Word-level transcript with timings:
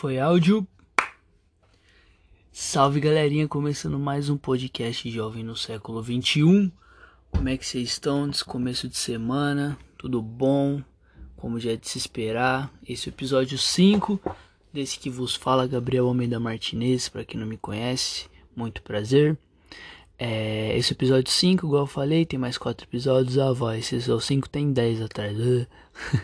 Foi 0.00 0.18
áudio. 0.18 0.66
Salve 2.50 3.00
galerinha, 3.00 3.46
começando 3.46 3.98
mais 3.98 4.30
um 4.30 4.36
podcast 4.38 5.10
Jovem 5.10 5.44
no 5.44 5.54
século 5.54 6.02
21. 6.02 6.72
Como 7.30 7.48
é 7.50 7.54
que 7.54 7.66
vocês 7.66 7.90
estão 7.90 8.26
nesse 8.26 8.42
começo 8.42 8.88
de 8.88 8.96
semana? 8.96 9.78
Tudo 9.98 10.22
bom? 10.22 10.82
Como 11.36 11.60
já 11.60 11.72
é 11.72 11.76
de 11.76 11.86
se 11.86 11.98
esperar, 11.98 12.72
esse 12.88 13.10
é 13.10 13.12
o 13.12 13.14
episódio 13.14 13.58
5 13.58 14.18
desse 14.72 14.98
que 14.98 15.10
vos 15.10 15.34
fala 15.36 15.68
Gabriel 15.68 16.06
Almeida 16.06 16.40
Martinez, 16.40 17.10
para 17.10 17.22
quem 17.22 17.38
não 17.38 17.46
me 17.46 17.58
conhece, 17.58 18.26
muito 18.56 18.80
prazer. 18.80 19.36
É, 20.22 20.76
esse 20.76 20.92
episódio 20.92 21.32
5, 21.32 21.66
igual 21.66 21.84
eu 21.84 21.86
falei, 21.86 22.26
tem 22.26 22.38
mais 22.38 22.58
4 22.58 22.86
episódios. 22.86 23.38
Ah, 23.38 23.54
vai, 23.54 23.78
esse 23.78 24.10
é 24.10 24.12
o 24.12 24.20
5, 24.20 24.50
tem 24.50 24.70
10 24.70 25.00
atrás. 25.00 25.34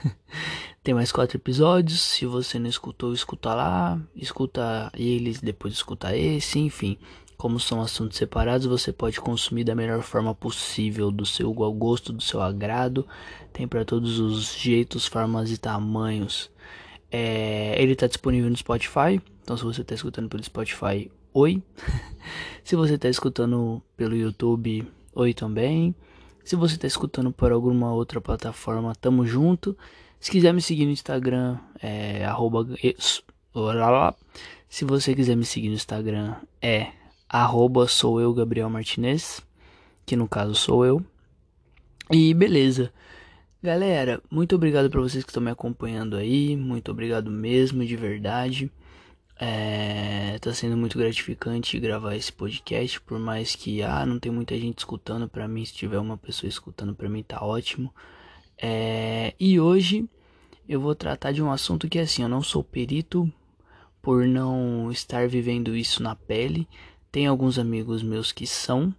tem 0.85 0.93
mais 0.95 1.11
4 1.11 1.39
episódios. 1.39 2.03
Se 2.03 2.27
você 2.27 2.59
não 2.59 2.69
escutou, 2.69 3.15
escuta 3.15 3.55
lá. 3.55 3.99
Escuta 4.15 4.93
eles, 4.95 5.41
depois 5.41 5.73
escuta 5.73 6.15
esse. 6.15 6.59
Enfim, 6.59 6.99
como 7.39 7.59
são 7.59 7.81
assuntos 7.81 8.19
separados, 8.19 8.67
você 8.67 8.93
pode 8.93 9.19
consumir 9.19 9.65
da 9.65 9.75
melhor 9.75 10.03
forma 10.03 10.35
possível, 10.35 11.11
do 11.11 11.25
seu 11.25 11.51
gosto, 11.55 12.13
do 12.13 12.23
seu 12.23 12.43
agrado. 12.43 13.09
Tem 13.51 13.67
para 13.67 13.83
todos 13.83 14.19
os 14.21 14.55
jeitos, 14.55 15.07
formas 15.07 15.51
e 15.51 15.57
tamanhos. 15.57 16.51
É, 17.11 17.81
ele 17.81 17.95
está 17.95 18.07
disponível 18.07 18.51
no 18.51 18.57
Spotify. 18.59 19.23
Então, 19.43 19.57
se 19.57 19.65
você 19.65 19.81
está 19.81 19.95
escutando 19.95 20.29
pelo 20.29 20.45
Spotify, 20.45 21.11
oi. 21.37 21.63
Se 22.65 22.75
você 22.75 22.95
está 22.95 23.11
escutando 23.11 23.83
pelo 23.95 24.17
YouTube, 24.17 24.91
oi 25.15 25.35
também. 25.35 25.95
Se 26.43 26.57
você 26.57 26.77
está 26.77 26.87
escutando 26.87 27.31
por 27.31 27.53
alguma 27.53 27.93
outra 27.93 28.23
plataforma, 28.23 28.95
tamo 28.95 29.27
junto. 29.27 29.77
Se 30.19 30.31
quiser 30.31 30.55
me 30.55 30.63
seguir 30.63 30.87
no 30.87 30.93
Instagram, 30.93 31.59
é 31.83 32.25
arroba. 32.25 32.67
Se 34.67 34.85
você 34.87 35.15
quiser 35.15 35.37
me 35.37 35.45
seguir 35.45 35.69
no 35.69 35.75
Instagram, 35.75 36.37
é 36.63 36.93
arroba 37.29 37.87
sou 37.87 38.19
eu, 38.19 38.33
Gabriel 38.33 38.71
Martinez. 38.71 39.43
Que 40.07 40.17
no 40.17 40.27
caso 40.27 40.55
sou 40.55 40.87
eu. 40.87 41.05
E 42.11 42.33
beleza. 42.33 42.91
Galera, 43.63 44.23
muito 44.31 44.55
obrigado 44.57 44.89
para 44.89 45.03
vocês 45.03 45.23
que 45.23 45.31
estão 45.31 45.43
me 45.43 45.51
acompanhando 45.51 46.17
aí. 46.17 46.57
Muito 46.57 46.91
obrigado 46.91 47.31
mesmo, 47.31 47.85
de 47.85 47.97
verdade. 47.97 48.73
É, 49.39 50.39
tá 50.41 50.53
sendo 50.55 50.77
muito 50.77 50.97
gratificante 50.97 51.79
gravar 51.79 52.17
esse 52.17 52.33
podcast, 52.33 53.01
por 53.03 53.19
mais 53.19 53.55
que 53.55 53.83
ah, 53.83 54.07
não 54.07 54.19
tem 54.19 54.33
muita 54.33 54.59
gente 54.59 54.79
escutando 54.79 55.29
para 55.29 55.47
mim, 55.47 55.65
se 55.65 55.75
tiver 55.75 55.99
uma 55.99 56.17
pessoa 56.17 56.49
escutando 56.49 56.95
para 56.95 57.09
mim 57.09 57.23
tá 57.23 57.45
ótimo. 57.45 57.93
É, 58.57 59.35
e 59.39 59.61
hoje 59.61 60.09
eu 60.69 60.81
vou 60.81 60.95
tratar 60.95 61.33
de 61.33 61.43
um 61.43 61.51
assunto 61.51 61.89
que 61.89 61.99
assim, 61.99 62.23
eu 62.23 62.29
não 62.29 62.43
sou 62.43 62.65
perito 62.65 63.31
por 64.01 64.27
não 64.27 64.91
estar 64.91 65.29
vivendo 65.29 65.77
isso 65.77 66.03
na 66.03 66.15
pele. 66.15 66.67
Tem 67.13 67.27
alguns 67.27 67.59
amigos 67.59 68.03
meus 68.03 68.33
que 68.33 68.47
são, 68.47 68.95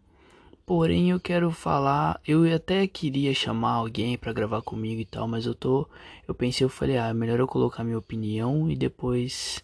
porém 0.66 1.12
eu 1.12 1.20
quero 1.20 1.50
falar, 1.52 2.22
eu 2.28 2.44
até 2.54 2.86
queria 2.88 3.34
chamar 3.34 3.72
alguém 3.72 4.18
para 4.18 4.34
gravar 4.34 4.62
comigo 4.62 5.02
e 5.02 5.06
tal, 5.06 5.28
mas 5.28 5.46
eu 5.46 5.56
tô, 5.56 5.88
eu 6.28 6.36
pensei, 6.36 6.66
eu 6.66 6.70
falei, 6.70 6.98
ah, 6.98 7.14
melhor 7.14 7.40
eu 7.40 7.48
colocar 7.48 7.84
minha 7.84 7.98
opinião 7.98 8.70
e 8.70 8.76
depois 8.76 9.64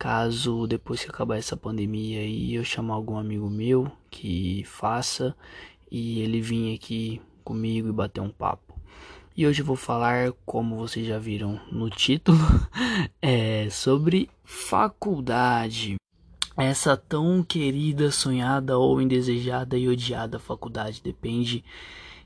caso 0.00 0.66
depois 0.66 1.04
que 1.04 1.10
acabar 1.10 1.36
essa 1.36 1.58
pandemia 1.58 2.20
aí 2.20 2.54
eu 2.54 2.64
chamar 2.64 2.94
algum 2.94 3.18
amigo 3.18 3.50
meu 3.50 3.92
que 4.10 4.64
faça 4.64 5.36
e 5.90 6.20
ele 6.20 6.40
vir 6.40 6.74
aqui 6.74 7.20
comigo 7.44 7.86
e 7.86 7.92
bater 7.92 8.22
um 8.22 8.30
papo. 8.30 8.80
E 9.36 9.46
hoje 9.46 9.60
eu 9.60 9.66
vou 9.66 9.76
falar, 9.76 10.32
como 10.46 10.76
vocês 10.76 11.06
já 11.06 11.18
viram 11.18 11.60
no 11.70 11.90
título, 11.90 12.38
é 13.20 13.68
sobre 13.68 14.30
faculdade. 14.42 15.96
Essa 16.56 16.96
tão 16.96 17.42
querida, 17.42 18.10
sonhada 18.10 18.78
ou 18.78 19.02
indesejada 19.02 19.76
e 19.76 19.86
odiada 19.86 20.38
faculdade 20.38 21.02
depende 21.04 21.62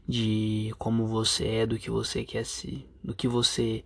de 0.09 0.73
como 0.79 1.09
você 1.09 1.47
é, 1.47 1.67
do 1.67 1.77
que 1.77 1.91
você 1.91 2.23
quer 2.23 2.47
se, 2.47 2.87
do 3.03 3.17
que 3.17 3.27
você 3.27 3.85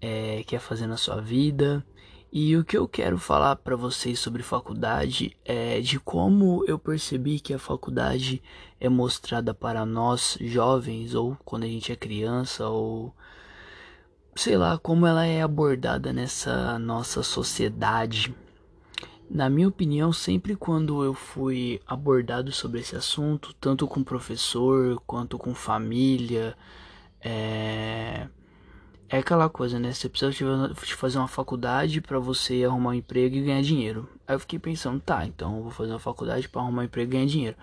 é, 0.00 0.42
quer 0.48 0.58
fazer 0.58 0.88
na 0.88 0.96
sua 0.96 1.20
vida 1.20 1.86
e 2.32 2.56
o 2.56 2.64
que 2.64 2.78
eu 2.78 2.86
quero 2.86 3.18
falar 3.18 3.56
para 3.56 3.74
vocês 3.74 4.20
sobre 4.20 4.42
faculdade 4.42 5.36
é 5.44 5.80
de 5.80 5.98
como 5.98 6.64
eu 6.64 6.78
percebi 6.78 7.40
que 7.40 7.52
a 7.52 7.58
faculdade 7.58 8.40
é 8.78 8.88
mostrada 8.88 9.52
para 9.52 9.84
nós 9.84 10.38
jovens 10.40 11.12
ou 11.12 11.36
quando 11.44 11.64
a 11.64 11.66
gente 11.66 11.90
é 11.90 11.96
criança 11.96 12.68
ou 12.68 13.12
sei 14.36 14.56
lá 14.56 14.78
como 14.78 15.06
ela 15.06 15.26
é 15.26 15.42
abordada 15.42 16.12
nessa 16.12 16.78
nossa 16.78 17.20
sociedade. 17.24 18.32
Na 19.28 19.50
minha 19.50 19.68
opinião, 19.68 20.12
sempre 20.12 20.54
quando 20.54 21.02
eu 21.02 21.14
fui 21.14 21.80
abordado 21.84 22.52
sobre 22.52 22.80
esse 22.80 22.94
assunto, 22.94 23.52
tanto 23.60 23.88
com 23.88 24.04
professor 24.04 25.02
quanto 25.04 25.36
com 25.36 25.52
família, 25.52 26.56
é 27.20 28.28
é 29.10 29.18
aquela 29.18 29.48
coisa, 29.50 29.78
né? 29.80 29.92
Você 29.92 30.08
precisa 30.08 30.30
de 30.30 30.94
fazer 30.94 31.18
uma 31.18 31.26
faculdade 31.26 32.00
para 32.00 32.20
você 32.20 32.62
arrumar 32.64 32.90
um 32.90 32.94
emprego 32.94 33.34
e 33.34 33.42
ganhar 33.42 33.60
dinheiro. 33.60 34.08
Aí 34.26 34.36
eu 34.36 34.40
fiquei 34.40 34.58
pensando, 34.58 35.00
tá, 35.00 35.26
então 35.26 35.56
eu 35.56 35.62
vou 35.64 35.72
fazer 35.72 35.90
uma 35.90 35.98
faculdade 35.98 36.48
para 36.48 36.62
arrumar 36.62 36.82
um 36.82 36.84
emprego 36.84 37.10
e 37.10 37.14
ganhar 37.14 37.26
dinheiro. 37.26 37.56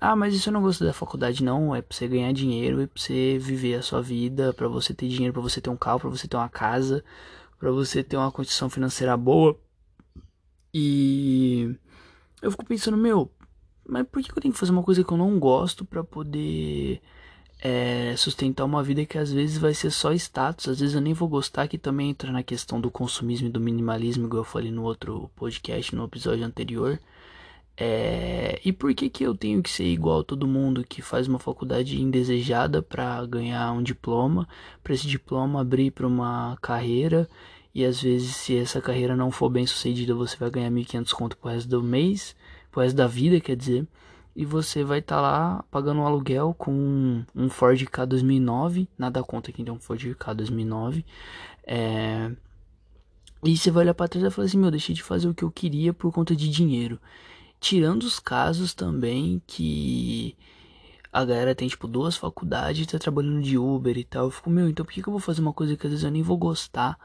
Ah, 0.00 0.14
mas 0.14 0.32
isso 0.32 0.48
eu 0.48 0.52
não 0.52 0.62
gosto 0.62 0.84
da 0.84 0.92
faculdade, 0.92 1.42
não. 1.42 1.74
É 1.74 1.82
pra 1.82 1.96
você 1.96 2.06
ganhar 2.06 2.32
dinheiro, 2.32 2.80
é 2.80 2.86
pra 2.86 3.02
você 3.02 3.36
viver 3.38 3.74
a 3.74 3.82
sua 3.82 4.00
vida, 4.00 4.54
para 4.54 4.68
você 4.68 4.94
ter 4.94 5.08
dinheiro, 5.08 5.32
para 5.32 5.42
você 5.42 5.60
ter 5.60 5.70
um 5.70 5.76
carro, 5.76 6.00
para 6.00 6.10
você 6.10 6.28
ter 6.28 6.36
uma 6.36 6.48
casa, 6.48 7.04
para 7.58 7.72
você 7.72 8.04
ter 8.04 8.16
uma 8.16 8.30
condição 8.30 8.70
financeira 8.70 9.16
boa. 9.16 9.58
E 10.72 11.76
eu 12.40 12.50
fico 12.52 12.64
pensando, 12.64 12.96
meu, 12.96 13.28
mas 13.84 14.06
por 14.06 14.22
que 14.22 14.30
eu 14.30 14.40
tenho 14.40 14.54
que 14.54 14.60
fazer 14.60 14.72
uma 14.72 14.84
coisa 14.84 15.02
que 15.02 15.12
eu 15.12 15.18
não 15.18 15.38
gosto 15.38 15.84
para 15.84 16.04
poder 16.04 17.02
é, 17.62 18.14
sustentar 18.16 18.64
uma 18.64 18.82
vida 18.82 19.04
que 19.04 19.18
às 19.18 19.30
vezes 19.30 19.58
vai 19.58 19.74
ser 19.74 19.90
só 19.90 20.12
status, 20.12 20.68
às 20.68 20.80
vezes 20.80 20.94
eu 20.94 21.00
nem 21.00 21.12
vou 21.12 21.28
gostar, 21.28 21.68
que 21.68 21.76
também 21.76 22.10
entra 22.10 22.32
na 22.32 22.42
questão 22.42 22.80
do 22.80 22.90
consumismo 22.90 23.48
e 23.48 23.50
do 23.50 23.60
minimalismo, 23.60 24.26
igual 24.26 24.40
eu 24.40 24.44
falei 24.44 24.70
no 24.70 24.82
outro 24.82 25.30
podcast, 25.36 25.94
no 25.94 26.04
episódio 26.04 26.44
anterior. 26.44 26.98
É, 27.76 28.60
e 28.64 28.72
por 28.72 28.92
que 28.94 29.08
que 29.08 29.24
eu 29.24 29.34
tenho 29.34 29.62
que 29.62 29.70
ser 29.70 29.84
igual 29.84 30.20
a 30.20 30.24
todo 30.24 30.46
mundo 30.46 30.84
que 30.86 31.00
faz 31.00 31.28
uma 31.28 31.38
faculdade 31.38 32.00
indesejada 32.00 32.82
para 32.82 33.24
ganhar 33.26 33.72
um 33.72 33.82
diploma, 33.82 34.48
para 34.82 34.94
esse 34.94 35.06
diploma 35.06 35.60
abrir 35.60 35.90
para 35.90 36.06
uma 36.06 36.58
carreira? 36.60 37.28
E 37.74 37.84
às 37.84 38.02
vezes 38.02 38.36
se 38.36 38.56
essa 38.56 38.80
carreira 38.80 39.16
não 39.16 39.30
for 39.30 39.48
bem 39.48 39.66
sucedida 39.66 40.14
você 40.14 40.36
vai 40.36 40.50
ganhar 40.50 40.70
1.500 40.70 41.12
conto 41.12 41.36
pro 41.36 41.50
resto 41.50 41.68
do 41.68 41.82
mês, 41.82 42.34
pro 42.70 42.82
resto 42.82 42.96
da 42.96 43.06
vida, 43.06 43.40
quer 43.40 43.56
dizer 43.56 43.86
e 44.34 44.44
você 44.44 44.84
vai 44.84 45.00
estar 45.00 45.16
tá 45.16 45.20
lá 45.20 45.64
pagando 45.70 46.00
um 46.00 46.06
aluguel 46.06 46.54
com 46.56 47.24
um 47.34 47.48
Ford 47.48 47.82
K 47.86 48.04
2009, 48.04 48.88
nada 48.98 49.22
conta 49.22 49.52
quem 49.52 49.64
tem 49.64 49.74
um 49.74 49.80
Ford 49.80 50.14
K 50.14 50.32
2009, 50.32 51.04
é... 51.66 52.30
e 53.44 53.56
você 53.56 53.70
vai 53.70 53.84
olhar 53.84 53.94
para 53.94 54.08
trás 54.08 54.24
e 54.24 54.30
falar 54.30 54.46
assim, 54.46 54.58
meu, 54.58 54.70
deixei 54.70 54.94
de 54.94 55.02
fazer 55.02 55.28
o 55.28 55.34
que 55.34 55.42
eu 55.42 55.50
queria 55.50 55.92
por 55.92 56.12
conta 56.12 56.34
de 56.34 56.48
dinheiro, 56.48 57.00
tirando 57.58 58.04
os 58.04 58.18
casos 58.18 58.74
também 58.74 59.42
que 59.46 60.36
a 61.12 61.24
galera 61.24 61.54
tem 61.54 61.66
tipo 61.66 61.88
duas 61.88 62.16
faculdades, 62.16 62.86
tá 62.86 62.98
trabalhando 62.98 63.42
de 63.42 63.58
Uber 63.58 63.98
e 63.98 64.04
tal, 64.04 64.26
eu 64.26 64.30
fico, 64.30 64.48
meu, 64.48 64.68
então 64.68 64.84
por 64.84 64.92
que, 64.92 65.02
que 65.02 65.08
eu 65.08 65.12
vou 65.12 65.20
fazer 65.20 65.40
uma 65.40 65.52
coisa 65.52 65.76
que 65.76 65.86
às 65.86 65.90
vezes 65.90 66.04
eu 66.04 66.10
nem 66.10 66.22
vou 66.22 66.38
gostar 66.38 66.96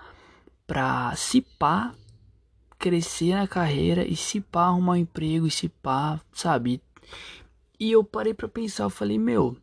pra 0.67 1.15
se 1.15 1.41
pá 1.41 1.93
crescer 2.77 3.33
na 3.33 3.47
carreira 3.47 4.05
e 4.05 4.15
se 4.15 4.39
pá 4.39 4.65
arrumar 4.65 4.93
um 4.93 4.97
emprego 4.97 5.47
e 5.47 5.51
se 5.51 5.69
pá, 5.69 6.19
sabe, 6.31 6.81
e 7.79 7.91
eu 7.91 8.03
parei 8.03 8.33
para 8.33 8.47
pensar, 8.47 8.83
eu 8.85 8.89
falei, 8.89 9.17
meu, 9.17 9.57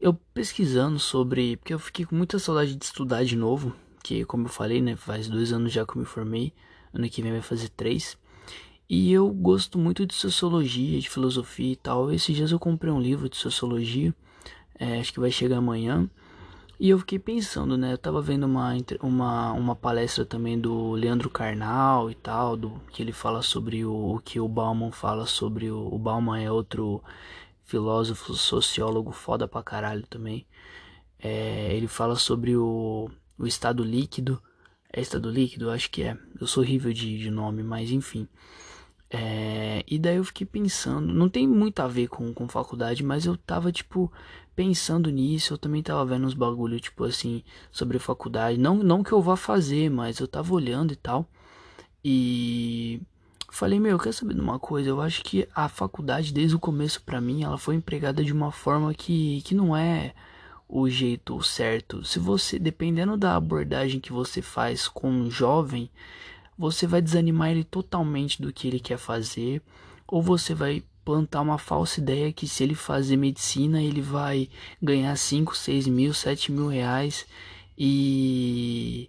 eu 0.00 0.14
pesquisando 0.34 0.98
sobre, 0.98 1.56
porque 1.56 1.74
eu 1.74 1.78
fiquei 1.78 2.04
com 2.04 2.16
muita 2.16 2.38
saudade 2.38 2.74
de 2.74 2.84
estudar 2.84 3.24
de 3.24 3.36
novo, 3.36 3.74
que 4.02 4.24
como 4.24 4.46
eu 4.46 4.50
falei, 4.50 4.80
né, 4.80 4.96
faz 4.96 5.28
dois 5.28 5.52
anos 5.52 5.72
já 5.72 5.84
que 5.84 5.96
eu 5.96 6.00
me 6.00 6.06
formei, 6.06 6.52
ano 6.92 7.08
que 7.08 7.22
vem 7.22 7.32
vai 7.32 7.42
fazer 7.42 7.68
três. 7.68 8.16
E 8.88 9.12
eu 9.12 9.28
gosto 9.30 9.78
muito 9.78 10.04
de 10.04 10.14
sociologia, 10.14 10.98
de 10.98 11.08
filosofia 11.08 11.72
e 11.72 11.76
tal. 11.76 12.10
Esses 12.10 12.34
dias 12.34 12.50
eu 12.50 12.58
comprei 12.58 12.92
um 12.92 13.00
livro 13.00 13.28
de 13.28 13.36
sociologia, 13.36 14.12
é, 14.74 14.98
acho 14.98 15.12
que 15.12 15.20
vai 15.20 15.30
chegar 15.30 15.58
amanhã. 15.58 16.10
E 16.80 16.88
eu 16.88 16.98
fiquei 16.98 17.18
pensando, 17.18 17.76
né? 17.76 17.92
Eu 17.92 17.98
tava 17.98 18.22
vendo 18.22 18.46
uma, 18.46 18.74
uma, 19.02 19.52
uma 19.52 19.76
palestra 19.76 20.24
também 20.24 20.58
do 20.58 20.92
Leandro 20.92 21.28
Carnal 21.28 22.10
e 22.10 22.14
tal, 22.14 22.56
do 22.56 22.80
que 22.90 23.02
ele 23.02 23.12
fala 23.12 23.42
sobre 23.42 23.84
o, 23.84 24.14
o 24.14 24.18
que 24.18 24.40
o 24.40 24.48
Bauman 24.48 24.90
fala 24.90 25.26
sobre 25.26 25.70
o, 25.70 25.94
o 25.94 25.98
Bauman 25.98 26.40
é 26.42 26.50
outro 26.50 27.02
filósofo, 27.66 28.32
sociólogo 28.32 29.12
foda 29.12 29.46
pra 29.46 29.62
caralho 29.62 30.06
também. 30.06 30.46
É, 31.18 31.74
ele 31.76 31.86
fala 31.86 32.16
sobre 32.16 32.56
o, 32.56 33.10
o 33.38 33.46
estado 33.46 33.84
líquido. 33.84 34.42
É 34.90 35.02
estado 35.02 35.30
líquido? 35.30 35.70
Acho 35.70 35.90
que 35.90 36.02
é. 36.02 36.16
Eu 36.40 36.46
sou 36.46 36.62
horrível 36.62 36.94
de, 36.94 37.18
de 37.18 37.30
nome, 37.30 37.62
mas 37.62 37.90
enfim. 37.90 38.26
É, 39.10 39.82
e 39.88 39.98
daí 39.98 40.16
eu 40.16 40.24
fiquei 40.24 40.46
pensando, 40.46 41.12
não 41.12 41.28
tem 41.28 41.46
muito 41.46 41.80
a 41.80 41.88
ver 41.88 42.06
com, 42.08 42.32
com 42.32 42.48
faculdade, 42.48 43.02
mas 43.02 43.26
eu 43.26 43.36
tava 43.36 43.72
tipo 43.72 44.12
pensando 44.54 45.10
nisso, 45.10 45.54
eu 45.54 45.58
também 45.58 45.82
tava 45.82 46.04
vendo 46.04 46.26
uns 46.26 46.34
bagulho 46.34 46.78
tipo 46.78 47.04
assim 47.04 47.42
sobre 47.72 47.98
faculdade, 47.98 48.58
não 48.58 48.76
não 48.76 49.02
que 49.02 49.12
eu 49.12 49.20
vá 49.20 49.36
fazer, 49.36 49.90
mas 49.90 50.20
eu 50.20 50.28
tava 50.28 50.54
olhando 50.54 50.92
e 50.92 50.96
tal. 50.96 51.28
E 52.04 53.02
falei, 53.50 53.78
meu, 53.80 53.98
quer 53.98 54.12
saber 54.12 54.34
de 54.34 54.40
uma 54.40 54.58
coisa? 54.58 54.88
Eu 54.88 55.00
acho 55.00 55.22
que 55.22 55.48
a 55.54 55.68
faculdade, 55.68 56.32
desde 56.32 56.56
o 56.56 56.60
começo 56.60 57.02
para 57.02 57.20
mim, 57.20 57.42
ela 57.42 57.58
foi 57.58 57.74
empregada 57.74 58.24
de 58.24 58.32
uma 58.32 58.52
forma 58.52 58.94
que, 58.94 59.42
que 59.42 59.54
não 59.54 59.76
é 59.76 60.14
o 60.68 60.88
jeito 60.88 61.42
certo. 61.42 62.04
Se 62.04 62.18
você, 62.18 62.58
dependendo 62.58 63.16
da 63.16 63.36
abordagem 63.36 64.00
que 64.00 64.12
você 64.12 64.40
faz 64.40 64.88
com 64.88 65.10
um 65.10 65.30
jovem, 65.30 65.90
você 66.60 66.86
vai 66.86 67.00
desanimar 67.00 67.50
ele 67.50 67.64
totalmente 67.64 68.42
do 68.42 68.52
que 68.52 68.68
ele 68.68 68.78
quer 68.78 68.98
fazer, 68.98 69.62
ou 70.06 70.20
você 70.20 70.54
vai 70.54 70.84
plantar 71.02 71.40
uma 71.40 71.56
falsa 71.56 72.00
ideia 72.00 72.30
que 72.34 72.46
se 72.46 72.62
ele 72.62 72.74
fazer 72.74 73.16
medicina 73.16 73.82
ele 73.82 74.02
vai 74.02 74.46
ganhar 74.80 75.16
5, 75.16 75.56
6 75.56 75.88
mil, 75.88 76.12
7 76.12 76.52
mil 76.52 76.68
reais 76.68 77.26
e, 77.78 79.08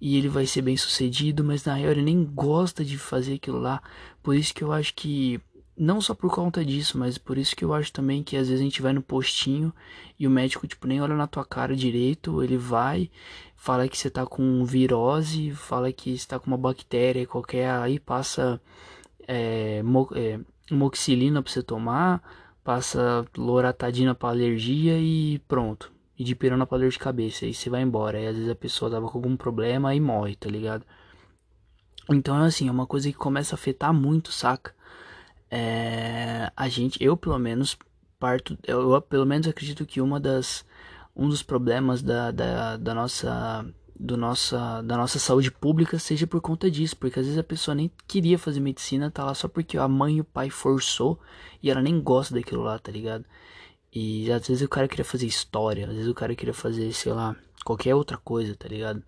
e 0.00 0.16
ele 0.16 0.30
vai 0.30 0.46
ser 0.46 0.62
bem 0.62 0.74
sucedido, 0.74 1.44
mas 1.44 1.66
na 1.66 1.74
real 1.74 1.92
ele 1.92 2.02
nem 2.02 2.24
gosta 2.24 2.82
de 2.82 2.96
fazer 2.96 3.34
aquilo 3.34 3.58
lá. 3.58 3.82
Por 4.22 4.34
isso 4.34 4.54
que 4.54 4.64
eu 4.64 4.72
acho 4.72 4.94
que 4.94 5.38
não 5.76 6.00
só 6.00 6.14
por 6.14 6.30
conta 6.32 6.64
disso, 6.64 6.98
mas 6.98 7.18
por 7.18 7.36
isso 7.36 7.54
que 7.54 7.64
eu 7.64 7.74
acho 7.74 7.92
também 7.92 8.22
que 8.22 8.36
às 8.36 8.48
vezes 8.48 8.60
a 8.60 8.64
gente 8.64 8.80
vai 8.80 8.92
no 8.92 9.02
postinho 9.02 9.72
e 10.18 10.26
o 10.26 10.30
médico, 10.30 10.66
tipo, 10.66 10.86
nem 10.86 11.00
olha 11.00 11.14
na 11.14 11.26
tua 11.26 11.44
cara 11.44 11.76
direito, 11.76 12.42
ele 12.42 12.56
vai, 12.56 13.10
fala 13.56 13.88
que 13.88 13.98
você 13.98 14.08
tá 14.08 14.24
com 14.24 14.64
virose, 14.64 15.50
fala 15.52 15.92
que 15.92 16.16
você 16.16 16.26
tá 16.26 16.38
com 16.38 16.46
uma 16.46 16.56
bactéria 16.56 17.26
qualquer, 17.26 17.70
aí 17.70 17.98
passa 17.98 18.60
é, 19.28 19.82
mo, 19.82 20.08
é, 20.14 20.40
moxilina 20.70 21.42
pra 21.42 21.52
você 21.52 21.62
tomar, 21.62 22.22
passa 22.64 23.26
loratadina 23.36 24.14
pra 24.14 24.30
alergia 24.30 24.98
e 24.98 25.38
pronto. 25.46 25.92
E 26.18 26.24
de 26.24 26.34
pirona 26.34 26.66
pra 26.66 26.78
dor 26.78 26.88
de 26.88 26.98
cabeça, 26.98 27.44
aí 27.44 27.52
você 27.52 27.68
vai 27.68 27.82
embora. 27.82 28.16
Aí 28.16 28.26
às 28.26 28.34
vezes 28.34 28.50
a 28.50 28.54
pessoa 28.54 28.90
tava 28.90 29.06
com 29.08 29.18
algum 29.18 29.36
problema 29.36 29.94
e 29.94 30.00
morre, 30.00 30.34
tá 30.34 30.48
ligado? 30.48 30.84
Então, 32.08 32.36
assim, 32.36 32.68
é 32.68 32.70
uma 32.70 32.86
coisa 32.86 33.10
que 33.10 33.16
começa 33.16 33.54
a 33.54 33.56
afetar 33.58 33.92
muito, 33.92 34.32
saca? 34.32 34.74
É, 35.50 36.50
a 36.56 36.68
gente, 36.68 37.02
eu 37.02 37.16
pelo 37.16 37.38
menos 37.38 37.76
parto, 38.18 38.58
eu, 38.66 38.92
eu, 38.92 39.02
pelo 39.02 39.26
menos 39.26 39.46
acredito 39.46 39.86
que 39.86 40.00
uma 40.00 40.18
das 40.18 40.64
um 41.14 41.28
dos 41.28 41.42
problemas 41.42 42.02
da, 42.02 42.30
da, 42.30 42.76
da 42.76 42.94
nossa 42.94 43.66
do 43.98 44.16
nossa 44.16 44.82
da 44.82 44.96
nossa 44.96 45.18
saúde 45.18 45.50
pública 45.50 45.98
seja 45.98 46.26
por 46.26 46.40
conta 46.40 46.70
disso, 46.70 46.96
porque 46.96 47.18
às 47.18 47.26
vezes 47.26 47.38
a 47.38 47.44
pessoa 47.44 47.74
nem 47.74 47.90
queria 48.06 48.38
fazer 48.38 48.60
medicina, 48.60 49.10
tá 49.10 49.24
lá 49.24 49.34
só 49.34 49.48
porque 49.48 49.78
a 49.78 49.88
mãe 49.88 50.16
e 50.16 50.20
o 50.20 50.24
pai 50.24 50.50
forçou 50.50 51.18
e 51.62 51.70
ela 51.70 51.80
nem 51.82 52.00
gosta 52.00 52.34
daquilo 52.34 52.62
lá, 52.62 52.78
tá 52.78 52.92
ligado? 52.92 53.24
E 53.92 54.30
às 54.30 54.46
vezes 54.46 54.62
o 54.62 54.68
cara 54.68 54.88
queria 54.88 55.04
fazer 55.04 55.26
história, 55.26 55.86
às 55.86 55.94
vezes 55.94 56.08
o 56.08 56.14
cara 56.14 56.34
queria 56.34 56.52
fazer, 56.52 56.92
sei 56.92 57.12
lá, 57.12 57.34
qualquer 57.64 57.94
outra 57.94 58.18
coisa, 58.18 58.54
tá 58.54 58.68
ligado? 58.68 59.02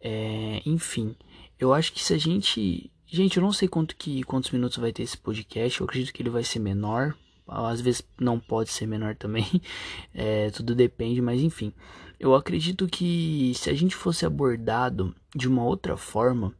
É, 0.00 0.60
enfim, 0.66 1.16
eu 1.58 1.72
acho 1.72 1.92
que 1.92 2.04
se 2.04 2.12
a 2.12 2.18
gente 2.18 2.90
Gente, 3.08 3.36
eu 3.36 3.42
não 3.42 3.52
sei 3.52 3.68
quanto 3.68 3.94
que, 3.96 4.22
quantos 4.24 4.50
minutos 4.50 4.78
vai 4.78 4.92
ter 4.92 5.02
esse 5.02 5.16
podcast. 5.16 5.80
Eu 5.80 5.86
acredito 5.86 6.12
que 6.12 6.22
ele 6.22 6.30
vai 6.30 6.42
ser 6.42 6.58
menor. 6.58 7.14
Às 7.46 7.80
vezes 7.80 8.02
não 8.20 8.40
pode 8.40 8.70
ser 8.70 8.86
menor 8.86 9.14
também. 9.14 9.46
É, 10.12 10.50
tudo 10.50 10.74
depende, 10.74 11.20
mas 11.20 11.40
enfim. 11.40 11.72
Eu 12.18 12.34
acredito 12.34 12.86
que 12.86 13.52
se 13.54 13.68
a 13.68 13.74
gente 13.74 13.94
fosse 13.94 14.24
abordado 14.24 15.14
de 15.34 15.46
uma 15.46 15.62
outra 15.62 15.96
forma, 15.96 16.54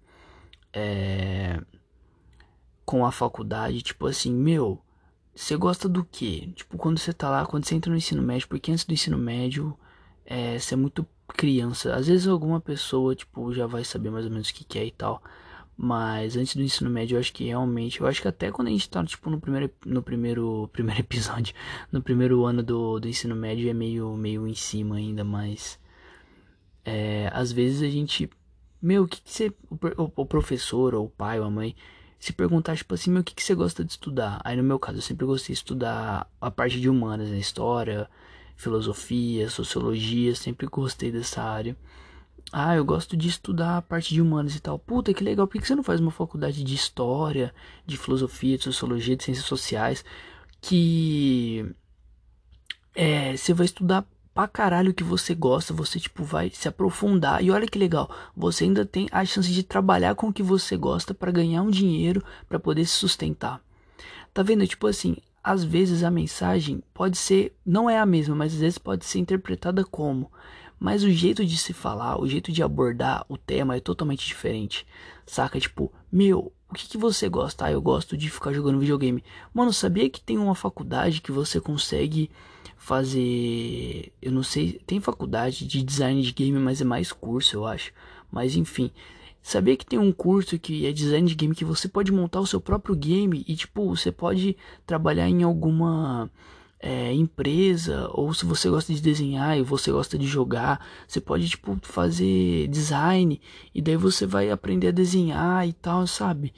é, 0.73 1.59
com 2.85 3.05
a 3.05 3.11
faculdade, 3.11 3.83
tipo 3.83 4.07
assim, 4.07 4.33
meu, 4.33 4.79
você 5.35 5.57
gosta 5.57 5.89
do 5.89 6.05
que? 6.05 6.53
Tipo, 6.53 6.77
quando 6.79 6.99
você 6.99 7.13
tá 7.13 7.31
lá, 7.31 7.47
quando 7.47 7.65
você 7.65 7.75
entra 7.75 7.91
no 7.91 7.97
ensino 7.97 8.23
médio, 8.23 8.47
porque 8.49 8.71
antes 8.71 8.85
do 8.85 8.93
ensino 8.93 9.19
médio, 9.19 9.77
é, 10.25 10.59
você 10.59 10.75
é 10.75 10.77
muito 10.77 11.07
criança. 11.29 11.95
Às 11.95 12.07
vezes 12.07 12.27
alguma 12.27 12.61
pessoa, 12.61 13.15
tipo, 13.15 13.53
já 13.53 13.67
vai 13.67 13.85
saber 13.85 14.11
mais 14.11 14.27
ou 14.27 14.31
menos 14.31 14.51
o 14.51 14.55
que, 14.55 14.65
que 14.65 14.79
é 14.79 14.85
e 14.87 14.91
tal. 14.91 15.23
Mas 15.77 16.37
antes 16.37 16.57
do 16.57 16.63
ensino 16.63 16.89
médio, 16.89 17.17
eu 17.17 17.21
acho 17.21 17.33
que 17.33 17.45
realmente, 17.45 18.01
eu 18.01 18.07
acho 18.07 18.23
que 18.23 18.29
até 18.29 18.51
quando 18.51 18.69
a 18.69 18.71
gente 18.71 18.89
tá, 18.89 19.05
tipo, 19.05 19.29
no 19.29 19.39
primeiro, 19.39 19.71
no 19.85 20.03
primeiro, 20.03 20.69
primeiro 20.73 21.01
episódio, 21.01 21.55
no 21.93 22.03
primeiro 22.03 22.45
ano 22.47 22.63
do, 22.63 22.99
do 22.99 23.09
ensino 23.09 23.37
médio 23.37 23.69
é 23.69 23.75
meio, 23.75 24.17
meio 24.17 24.47
em 24.47 24.55
cima 24.55 24.97
ainda, 24.97 25.23
mas 25.23 25.79
é, 26.85 27.31
às 27.33 27.53
vezes 27.53 27.83
a 27.83 27.91
gente, 27.91 28.31
meu, 28.81 29.05
o 29.05 29.09
que, 29.09 29.21
que 29.21 29.31
você, 29.31 29.53
o, 29.99 30.23
o, 30.23 30.27
professor, 30.27 30.95
ou 30.95 31.07
o 31.07 31.11
pai, 31.11 31.39
ou 31.41 31.47
a 31.47 31.51
mãe, 31.51 31.77
se 32.19 32.33
perguntar, 32.33 32.77
tipo 32.77 32.95
assim, 32.95 33.11
meu, 33.11 33.21
o 33.21 33.25
que, 33.25 33.35
que 33.35 33.43
você 33.43 33.55
gosta 33.55 33.85
de 33.85 33.93
estudar? 33.93 34.41
Aí 34.45 34.57
no 34.57 34.63
meu 34.63 34.79
caso, 34.79 34.99
eu 34.99 35.03
sempre 35.03 35.27
gostei 35.27 35.53
de 35.53 35.59
estudar 35.59 36.31
a 36.41 36.51
parte 36.51 36.81
de 36.81 36.89
humanas, 36.89 37.29
né, 37.29 37.39
história, 37.39 38.09
filosofia, 38.57 39.51
sociologia, 39.51 40.35
sempre 40.35 40.67
gostei 40.67 41.13
dessa 41.13 41.43
área. 41.43 41.77
Ah, 42.53 42.77
eu 42.77 42.85
gosto 42.85 43.17
de 43.17 43.29
estudar 43.29 43.77
a 43.77 43.83
parte 43.83 44.15
de 44.15 44.23
humanos 44.23 44.55
e 44.55 44.61
tal. 44.61 44.79
Puta, 44.79 45.13
que 45.13 45.23
legal. 45.25 45.47
Por 45.47 45.61
que 45.61 45.67
você 45.67 45.75
não 45.75 45.83
faz 45.83 46.01
uma 46.01 46.11
faculdade 46.11 46.63
de 46.63 46.75
história, 46.75 47.53
de 47.85 47.97
filosofia, 47.97 48.57
de 48.57 48.65
sociologia, 48.65 49.17
de 49.17 49.25
ciências 49.25 49.47
sociais? 49.47 50.05
Que 50.61 51.67
é, 52.95 53.37
você 53.37 53.53
vai 53.53 53.67
estudar 53.67 54.07
pra 54.35 54.47
caralho 54.47 54.91
o 54.91 54.95
que 54.95 55.03
você 55.03 55.35
gosta, 55.35 55.73
você 55.73 55.99
tipo 55.99 56.23
vai 56.23 56.51
se 56.51 56.69
aprofundar. 56.69 57.43
E 57.43 57.51
olha 57.51 57.67
que 57.67 57.79
legal, 57.79 58.11
você 58.37 58.65
ainda 58.65 58.85
tem 58.85 59.09
a 59.11 59.25
chance 59.25 59.51
de 59.51 59.63
trabalhar 59.63 60.15
com 60.15 60.29
o 60.29 60.33
que 60.33 60.43
você 60.43 60.77
gosta 60.77 61.15
para 61.15 61.33
ganhar 61.33 61.63
um 61.63 61.71
dinheiro 61.71 62.23
para 62.49 62.59
poder 62.59 62.85
se 62.85 62.93
sustentar. 62.93 63.61
Tá 64.33 64.43
vendo? 64.43 64.67
Tipo 64.67 64.87
assim, 64.87 65.17
às 65.43 65.65
vezes 65.65 66.03
a 66.03 66.11
mensagem 66.11 66.83
pode 66.93 67.17
ser, 67.17 67.57
não 67.65 67.89
é 67.89 67.99
a 67.99 68.07
mesma, 68.07 68.35
mas 68.35 68.53
às 68.53 68.61
vezes 68.61 68.79
pode 68.79 69.05
ser 69.05 69.19
interpretada 69.19 69.85
como 69.85 70.31
mas 70.79 71.03
o 71.03 71.11
jeito 71.11 71.45
de 71.45 71.57
se 71.57 71.73
falar, 71.73 72.21
o 72.21 72.29
jeito 72.29 72.53
de 72.53 72.63
abordar 72.63 73.25
o 73.29 73.37
tema 73.37 73.77
é 73.77 73.81
totalmente 73.81 74.27
diferente. 74.27 74.87
Saca? 75.27 75.59
Tipo, 75.59 75.93
meu, 76.13 76.53
o 76.71 76.75
que, 76.75 76.89
que 76.89 76.99
você 76.99 77.29
gosta? 77.29 77.67
Ah, 77.67 77.73
eu 77.73 77.81
gosto 77.81 78.17
de 78.17 78.29
ficar 78.29 78.53
jogando 78.53 78.79
videogame. 78.79 79.25
Mano, 79.55 79.73
sabia 79.73 80.09
que 80.11 80.21
tem 80.21 80.37
uma 80.37 80.55
faculdade 80.55 81.21
que 81.21 81.33
você 81.33 81.61
consegue 81.61 82.31
fazer. 82.77 84.13
Eu 84.21 84.33
não 84.33 84.43
sei, 84.43 84.81
tem 84.87 85.01
faculdade 85.01 85.67
de 85.67 85.83
design 85.83 86.23
de 86.23 86.33
game, 86.33 86.59
mas 86.59 86.81
é 86.81 86.85
mais 86.85 87.13
curso, 87.13 87.57
eu 87.57 87.67
acho. 87.67 87.93
Mas 88.31 88.57
enfim. 88.57 88.91
Sabia 89.43 89.77
que 89.77 89.87
tem 89.87 89.97
um 89.97 90.11
curso 90.11 90.59
que 90.59 90.87
é 90.87 90.93
design 90.93 91.29
de 91.29 91.37
game 91.37 91.55
que 91.55 91.65
você 91.65 91.87
pode 91.87 92.11
montar 92.11 92.41
o 92.41 92.47
seu 92.47 92.61
próprio 92.61 92.97
game 92.97 93.45
e 93.47 93.55
tipo, 93.55 93.95
você 93.95 94.11
pode 94.11 94.57
trabalhar 94.85 95.29
em 95.29 95.45
alguma 95.45 96.29
é, 96.79 97.13
empresa, 97.13 98.09
ou 98.13 98.33
se 98.35 98.45
você 98.45 98.69
gosta 98.69 98.93
de 98.93 99.01
desenhar 99.01 99.59
e 99.59 99.63
você 99.63 99.91
gosta 99.91 100.19
de 100.19 100.27
jogar, 100.27 100.85
você 101.07 101.21
pode 101.21 101.49
tipo 101.49 101.79
fazer 101.83 102.69
design 102.69 103.41
e 103.75 103.83
daí 103.83 103.97
você 103.97 104.27
vai 104.27 104.51
aprender 104.51 104.89
a 104.89 104.93
desenhar 104.93 105.67
e 105.67 105.73
tal, 105.73 106.07
sabe? 106.07 106.53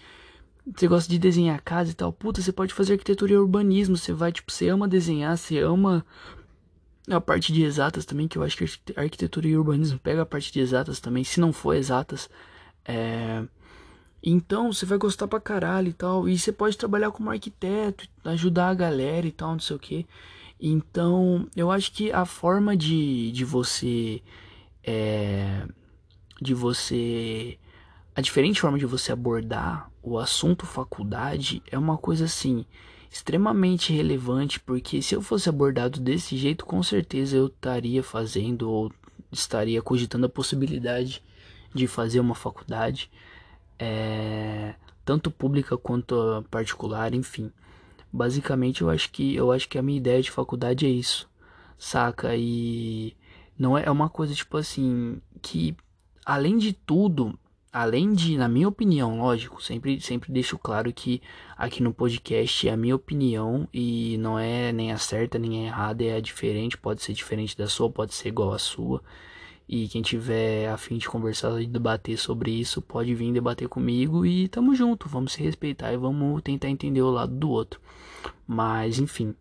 Você 0.74 0.86
gosta 0.86 1.10
de 1.10 1.18
desenhar 1.18 1.62
casa 1.62 1.90
e 1.90 1.94
tal, 1.94 2.12
puta, 2.12 2.42
você 2.42 2.52
pode 2.52 2.74
fazer 2.74 2.94
arquitetura 2.94 3.32
e 3.32 3.36
urbanismo, 3.36 3.96
você 3.96 4.12
vai 4.12 4.32
tipo, 4.32 4.52
você 4.52 4.68
ama 4.68 4.86
desenhar, 4.86 5.36
você 5.36 5.58
ama 5.60 6.04
a 7.08 7.20
parte 7.20 7.52
de 7.52 7.62
exatas 7.62 8.04
também, 8.04 8.28
que 8.28 8.36
eu 8.36 8.42
acho 8.42 8.56
que 8.56 8.66
arquitetura 8.96 9.48
e 9.48 9.56
urbanismo 9.56 9.98
pega 9.98 10.22
a 10.22 10.26
parte 10.26 10.52
de 10.52 10.60
exatas 10.60 11.00
também, 11.00 11.24
se 11.24 11.40
não 11.40 11.52
for 11.52 11.74
exatas, 11.74 12.28
é 12.84 13.44
então 14.22 14.72
você 14.72 14.84
vai 14.84 14.98
gostar 14.98 15.28
pra 15.28 15.40
caralho 15.40 15.88
e 15.88 15.92
tal. 15.92 16.28
E 16.28 16.38
você 16.38 16.52
pode 16.52 16.76
trabalhar 16.76 17.10
como 17.10 17.30
arquiteto, 17.30 18.08
ajudar 18.24 18.68
a 18.70 18.74
galera 18.74 19.26
e 19.26 19.32
tal, 19.32 19.52
não 19.52 19.60
sei 19.60 19.76
o 19.76 19.78
que. 19.78 20.06
Então 20.60 21.46
eu 21.54 21.70
acho 21.70 21.92
que 21.92 22.10
a 22.12 22.24
forma 22.24 22.76
de, 22.76 23.30
de 23.32 23.44
você. 23.44 24.22
É, 24.82 25.66
de 26.40 26.54
você. 26.54 27.58
A 28.14 28.20
diferente 28.20 28.60
forma 28.60 28.78
de 28.78 28.86
você 28.86 29.12
abordar 29.12 29.90
o 30.02 30.18
assunto 30.18 30.66
faculdade 30.66 31.62
é 31.70 31.78
uma 31.78 31.96
coisa 31.96 32.24
assim 32.24 32.64
extremamente 33.10 33.92
relevante, 33.92 34.60
porque 34.60 35.00
se 35.00 35.14
eu 35.14 35.22
fosse 35.22 35.48
abordado 35.48 36.00
desse 36.00 36.36
jeito, 36.36 36.66
com 36.66 36.82
certeza 36.82 37.36
eu 37.36 37.46
estaria 37.46 38.02
fazendo 38.02 38.70
ou 38.70 38.92
estaria 39.30 39.80
cogitando 39.80 40.26
a 40.26 40.28
possibilidade 40.28 41.22
de 41.74 41.86
fazer 41.86 42.20
uma 42.20 42.34
faculdade 42.34 43.10
é, 43.78 44.74
tanto 45.04 45.30
pública 45.30 45.76
quanto 45.76 46.44
particular, 46.50 47.14
enfim. 47.14 47.52
Basicamente, 48.12 48.82
eu 48.82 48.90
acho 48.90 49.10
que 49.10 49.34
eu 49.34 49.52
acho 49.52 49.68
que 49.68 49.78
a 49.78 49.82
minha 49.82 49.98
ideia 49.98 50.22
de 50.22 50.30
faculdade 50.30 50.86
é 50.86 50.88
isso, 50.88 51.28
saca? 51.78 52.34
E 52.36 53.16
não 53.58 53.76
é, 53.76 53.84
é 53.84 53.90
uma 53.90 54.08
coisa 54.08 54.34
tipo 54.34 54.56
assim 54.56 55.20
que 55.42 55.76
além 56.24 56.58
de 56.58 56.72
tudo, 56.72 57.38
além 57.72 58.12
de, 58.12 58.36
na 58.36 58.48
minha 58.48 58.68
opinião, 58.68 59.18
lógico, 59.18 59.62
sempre 59.62 60.00
sempre 60.00 60.32
deixo 60.32 60.58
claro 60.58 60.92
que 60.92 61.22
aqui 61.56 61.82
no 61.82 61.92
podcast 61.92 62.68
é 62.68 62.72
a 62.72 62.76
minha 62.76 62.96
opinião 62.96 63.68
e 63.72 64.16
não 64.18 64.38
é 64.38 64.72
nem 64.72 64.92
a 64.92 64.98
certa 64.98 65.38
nem 65.38 65.64
a 65.64 65.66
errada, 65.68 66.04
é 66.04 66.16
a 66.16 66.20
diferente, 66.20 66.78
pode 66.78 67.02
ser 67.02 67.12
diferente 67.12 67.56
da 67.56 67.66
sua, 67.68 67.90
pode 67.90 68.14
ser 68.14 68.28
igual 68.28 68.52
à 68.52 68.58
sua. 68.58 69.02
E 69.68 69.86
quem 69.88 70.00
tiver 70.00 70.68
a 70.68 70.78
fim 70.78 70.96
de 70.96 71.08
conversar 71.08 71.60
e 71.60 71.66
debater 71.66 72.16
sobre 72.16 72.50
isso, 72.50 72.80
pode 72.80 73.14
vir 73.14 73.32
debater 73.32 73.68
comigo 73.68 74.24
e 74.24 74.48
tamo 74.48 74.74
junto, 74.74 75.08
vamos 75.08 75.32
se 75.32 75.42
respeitar 75.42 75.92
e 75.92 75.96
vamos 75.96 76.42
tentar 76.42 76.68
entender 76.68 77.02
o 77.02 77.10
lado 77.10 77.34
do 77.34 77.50
outro. 77.50 77.80
Mas, 78.46 78.98
enfim, 78.98 79.34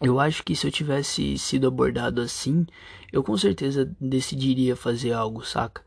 eu 0.00 0.20
acho 0.20 0.44
que 0.44 0.54
se 0.54 0.66
eu 0.66 0.70
tivesse 0.70 1.36
sido 1.38 1.66
abordado 1.66 2.20
assim, 2.20 2.66
eu 3.12 3.22
com 3.24 3.36
certeza 3.36 3.90
decidiria 4.00 4.76
fazer 4.76 5.12
algo, 5.12 5.44
saca? 5.44 5.84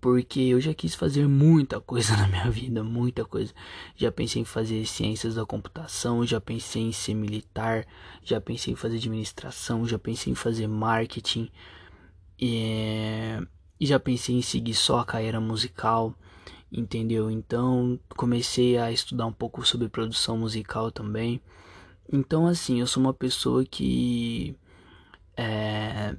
porque 0.00 0.40
eu 0.40 0.60
já 0.60 0.74
quis 0.74 0.94
fazer 0.94 1.28
muita 1.28 1.80
coisa 1.80 2.16
na 2.16 2.26
minha 2.26 2.50
vida, 2.50 2.82
muita 2.82 3.24
coisa. 3.24 3.52
Já 3.96 4.10
pensei 4.10 4.42
em 4.42 4.44
fazer 4.44 4.84
ciências 4.86 5.34
da 5.34 5.46
computação, 5.46 6.26
já 6.26 6.40
pensei 6.40 6.82
em 6.82 6.92
ser 6.92 7.14
militar, 7.14 7.86
já 8.22 8.40
pensei 8.40 8.72
em 8.72 8.76
fazer 8.76 8.96
administração, 8.96 9.86
já 9.86 9.98
pensei 9.98 10.32
em 10.32 10.36
fazer 10.36 10.66
marketing, 10.66 11.50
e, 12.38 13.38
e 13.80 13.86
já 13.86 13.98
pensei 13.98 14.36
em 14.36 14.42
seguir 14.42 14.74
só 14.74 15.00
a 15.00 15.04
carreira 15.04 15.40
musical, 15.40 16.14
entendeu? 16.72 17.30
Então 17.30 17.98
comecei 18.16 18.78
a 18.78 18.90
estudar 18.92 19.26
um 19.26 19.32
pouco 19.32 19.64
sobre 19.66 19.88
produção 19.88 20.38
musical 20.38 20.90
também. 20.90 21.40
Então, 22.12 22.46
assim, 22.46 22.80
eu 22.80 22.86
sou 22.86 23.02
uma 23.02 23.14
pessoa 23.14 23.64
que 23.64 24.56
é, 25.36 26.16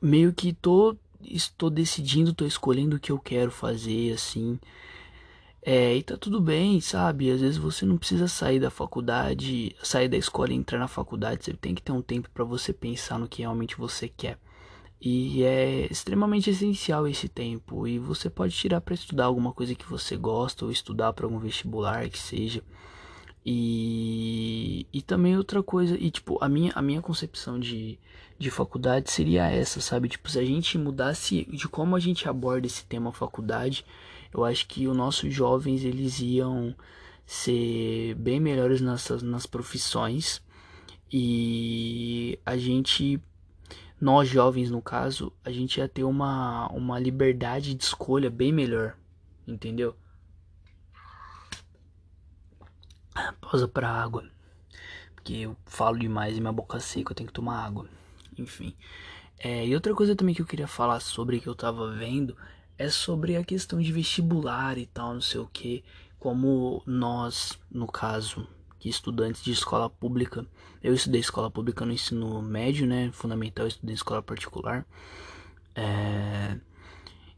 meio 0.00 0.32
que 0.32 0.52
tô 0.52 0.96
estou 1.22 1.70
decidindo, 1.70 2.32
tô 2.32 2.44
escolhendo 2.44 2.96
o 2.96 3.00
que 3.00 3.12
eu 3.12 3.18
quero 3.18 3.50
fazer, 3.50 4.12
assim. 4.12 4.58
É, 5.62 5.96
e 5.96 6.02
tá 6.02 6.16
tudo 6.16 6.40
bem, 6.40 6.80
sabe? 6.80 7.30
Às 7.30 7.40
vezes 7.40 7.56
você 7.58 7.84
não 7.84 7.98
precisa 7.98 8.28
sair 8.28 8.60
da 8.60 8.70
faculdade, 8.70 9.74
sair 9.82 10.08
da 10.08 10.16
escola 10.16 10.52
e 10.52 10.56
entrar 10.56 10.78
na 10.78 10.88
faculdade. 10.88 11.44
Você 11.44 11.52
tem 11.54 11.74
que 11.74 11.82
ter 11.82 11.92
um 11.92 12.02
tempo 12.02 12.30
para 12.30 12.44
você 12.44 12.72
pensar 12.72 13.18
no 13.18 13.28
que 13.28 13.42
realmente 13.42 13.76
você 13.76 14.08
quer. 14.08 14.38
E 15.00 15.44
é 15.44 15.86
extremamente 15.90 16.50
essencial 16.50 17.06
esse 17.06 17.28
tempo. 17.28 17.86
E 17.86 17.98
você 17.98 18.28
pode 18.28 18.54
tirar 18.54 18.80
para 18.80 18.94
estudar 18.94 19.26
alguma 19.26 19.52
coisa 19.52 19.74
que 19.74 19.88
você 19.88 20.16
gosta 20.16 20.64
ou 20.64 20.70
estudar 20.70 21.12
para 21.12 21.26
algum 21.26 21.38
vestibular 21.38 22.08
que 22.08 22.18
seja. 22.18 22.62
E, 23.46 24.86
e 24.92 25.00
também 25.00 25.36
outra 25.36 25.62
coisa, 25.62 25.96
e 25.98 26.10
tipo, 26.10 26.36
a 26.42 26.48
minha, 26.48 26.72
a 26.74 26.82
minha 26.82 27.00
concepção 27.00 27.58
de, 27.58 27.98
de 28.38 28.50
faculdade 28.50 29.10
seria 29.10 29.48
essa, 29.48 29.80
sabe? 29.80 30.08
Tipo, 30.08 30.28
se 30.28 30.38
a 30.38 30.44
gente 30.44 30.76
mudasse 30.76 31.46
de 31.50 31.66
como 31.68 31.96
a 31.96 32.00
gente 32.00 32.28
aborda 32.28 32.66
esse 32.66 32.84
tema 32.84 33.12
faculdade, 33.12 33.86
eu 34.34 34.44
acho 34.44 34.66
que 34.66 34.86
os 34.86 34.96
nossos 34.96 35.32
jovens 35.32 35.82
eles 35.84 36.20
iam 36.20 36.74
ser 37.24 38.14
bem 38.16 38.38
melhores 38.40 38.80
nessas, 38.80 39.22
nas 39.22 39.46
profissões 39.46 40.42
e 41.10 42.38
a 42.44 42.56
gente, 42.56 43.20
nós 44.00 44.28
jovens 44.28 44.70
no 44.70 44.80
caso, 44.80 45.32
a 45.44 45.50
gente 45.50 45.78
ia 45.78 45.88
ter 45.88 46.04
uma, 46.04 46.68
uma 46.68 46.98
liberdade 46.98 47.74
de 47.74 47.82
escolha 47.82 48.30
bem 48.30 48.52
melhor, 48.52 48.96
entendeu? 49.46 49.96
Pausa 53.40 53.66
pra 53.66 53.90
água. 53.90 54.24
Porque 55.14 55.34
eu 55.34 55.56
falo 55.66 55.98
demais 55.98 56.36
e 56.36 56.40
minha 56.40 56.52
boca 56.52 56.78
seca, 56.78 57.10
eu 57.10 57.16
tenho 57.16 57.26
que 57.26 57.32
tomar 57.32 57.64
água. 57.64 57.88
Enfim. 58.38 58.76
É, 59.38 59.66
e 59.66 59.74
outra 59.74 59.94
coisa 59.94 60.14
também 60.14 60.34
que 60.34 60.42
eu 60.42 60.46
queria 60.46 60.68
falar 60.68 61.00
sobre 61.00 61.40
que 61.40 61.48
eu 61.48 61.54
tava 61.54 61.92
vendo 61.92 62.36
é 62.76 62.88
sobre 62.88 63.36
a 63.36 63.44
questão 63.44 63.80
de 63.80 63.92
vestibular 63.92 64.78
e 64.78 64.86
tal, 64.86 65.14
não 65.14 65.20
sei 65.20 65.40
o 65.40 65.46
que. 65.46 65.84
Como 66.18 66.82
nós, 66.86 67.58
no 67.70 67.86
caso, 67.86 68.46
que 68.78 68.88
estudantes 68.88 69.42
de 69.42 69.52
escola 69.52 69.90
pública, 69.90 70.46
eu 70.82 70.94
estudei 70.94 71.20
escola 71.20 71.50
pública 71.50 71.84
no 71.84 71.92
ensino 71.92 72.40
médio, 72.42 72.86
né? 72.86 73.10
Fundamental, 73.12 73.64
eu 73.64 73.68
estudei 73.68 73.94
escola 73.94 74.22
particular. 74.22 74.86
É, 75.74 76.58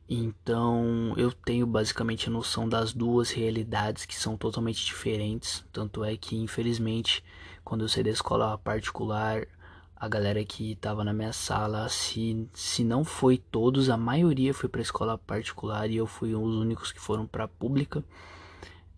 então 0.08 1.14
eu 1.16 1.30
tenho 1.32 1.66
basicamente 1.66 2.28
a 2.28 2.32
noção 2.32 2.68
das 2.68 2.92
duas 2.92 3.30
realidades 3.30 4.04
que 4.04 4.16
são 4.16 4.36
totalmente 4.36 4.84
diferentes. 4.84 5.64
Tanto 5.72 6.04
é 6.04 6.16
que, 6.16 6.36
infelizmente, 6.36 7.22
quando 7.64 7.82
eu 7.82 7.88
saí 7.88 8.02
da 8.02 8.10
escola 8.10 8.58
particular, 8.58 9.46
a 9.94 10.08
galera 10.08 10.44
que 10.44 10.72
estava 10.72 11.04
na 11.04 11.12
minha 11.12 11.32
sala, 11.32 11.88
se, 11.88 12.48
se 12.54 12.82
não 12.82 13.04
foi 13.04 13.36
todos, 13.36 13.90
a 13.90 13.96
maioria 13.96 14.54
foi 14.54 14.68
para 14.68 14.80
escola 14.80 15.18
particular 15.18 15.90
e 15.90 15.96
eu 15.96 16.06
fui 16.06 16.34
um 16.34 16.42
dos 16.42 16.56
únicos 16.56 16.90
que 16.90 16.98
foram 16.98 17.26
para 17.26 17.46
pública. 17.46 18.02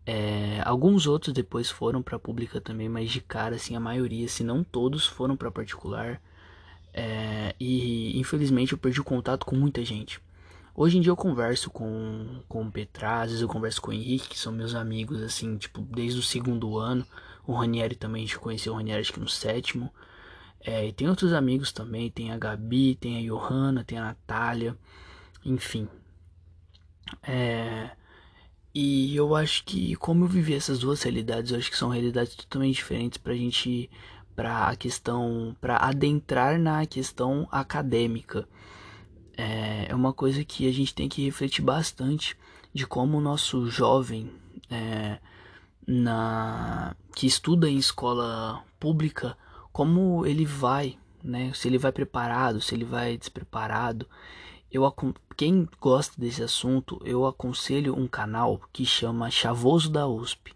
É, 0.04 0.60
alguns 0.64 1.06
outros 1.06 1.32
depois 1.32 1.70
foram 1.70 2.02
para 2.02 2.18
pública 2.18 2.60
também, 2.60 2.88
mas 2.88 3.10
de 3.10 3.20
cara, 3.20 3.56
assim, 3.56 3.76
a 3.76 3.80
maioria, 3.80 4.26
se 4.28 4.42
não 4.42 4.64
todos, 4.64 5.06
foram 5.06 5.36
para 5.36 5.50
particular. 5.50 6.20
É, 6.92 7.54
e 7.58 8.18
infelizmente 8.18 8.72
eu 8.72 8.78
perdi 8.78 9.00
o 9.00 9.04
contato 9.04 9.46
com 9.46 9.56
muita 9.56 9.84
gente. 9.84 10.20
Hoje 10.74 10.98
em 10.98 11.00
dia 11.00 11.10
eu 11.10 11.16
converso 11.16 11.70
com, 11.70 12.42
com 12.48 12.62
o 12.62 12.72
Petra, 12.72 13.22
às 13.22 13.28
vezes 13.28 13.42
eu 13.42 13.48
converso 13.48 13.80
com 13.80 13.90
o 13.90 13.94
Henrique, 13.94 14.30
que 14.30 14.38
são 14.38 14.52
meus 14.52 14.74
amigos, 14.74 15.20
assim, 15.22 15.56
tipo, 15.56 15.82
desde 15.82 16.18
o 16.18 16.22
segundo 16.22 16.78
ano. 16.78 17.06
O 17.46 17.52
Ranieri 17.52 17.94
também, 17.94 18.24
a 18.24 18.26
gente 18.26 18.38
conheceu 18.38 18.72
o 18.72 18.76
Ranieri 18.76 19.00
acho 19.00 19.12
que 19.12 19.20
no 19.20 19.28
sétimo. 19.28 19.92
É, 20.60 20.86
e 20.86 20.92
tem 20.92 21.08
outros 21.08 21.32
amigos 21.32 21.72
também, 21.72 22.10
tem 22.10 22.30
a 22.30 22.38
Gabi, 22.38 22.94
tem 22.94 23.18
a 23.18 23.30
Johanna, 23.30 23.84
tem 23.84 23.98
a 23.98 24.02
Natália, 24.02 24.76
enfim. 25.44 25.88
É, 27.22 27.90
e 28.74 29.14
eu 29.16 29.34
acho 29.34 29.64
que 29.64 29.94
como 29.96 30.24
eu 30.24 30.28
vivi 30.28 30.54
essas 30.54 30.78
duas 30.78 31.02
realidades, 31.02 31.52
eu 31.52 31.58
acho 31.58 31.70
que 31.70 31.76
são 31.76 31.90
realidades 31.90 32.34
totalmente 32.34 32.76
diferentes 32.76 33.18
pra 33.18 33.34
gente, 33.34 33.90
pra 34.34 34.68
a 34.68 34.76
questão, 34.76 35.56
pra 35.60 35.76
adentrar 35.76 36.58
na 36.58 36.86
questão 36.86 37.48
acadêmica 37.50 38.48
é, 39.36 39.86
é 39.88 39.94
uma 39.94 40.12
coisa 40.12 40.44
que 40.44 40.68
a 40.68 40.72
gente 40.72 40.94
tem 40.94 41.08
que 41.08 41.24
refletir 41.24 41.62
bastante 41.62 42.36
de 42.72 42.86
como 42.86 43.18
o 43.18 43.20
nosso 43.20 43.68
jovem 43.68 44.30
é, 44.70 45.18
na 45.86 46.94
que 47.14 47.26
estuda 47.26 47.68
em 47.68 47.76
escola 47.76 48.62
pública, 48.78 49.36
como 49.72 50.24
ele 50.26 50.44
vai, 50.44 50.98
né? 51.22 51.52
Se 51.54 51.68
ele 51.68 51.78
vai 51.78 51.92
preparado, 51.92 52.60
se 52.60 52.74
ele 52.74 52.84
vai 52.84 53.16
despreparado. 53.16 54.06
Eu 54.72 54.90
quem 55.36 55.68
gosta 55.78 56.18
desse 56.18 56.42
assunto, 56.42 56.98
eu 57.04 57.26
aconselho 57.26 57.94
um 57.94 58.08
canal 58.08 58.58
que 58.72 58.86
chama 58.86 59.30
Chavoso 59.30 59.90
da 59.90 60.08
USP. 60.08 60.54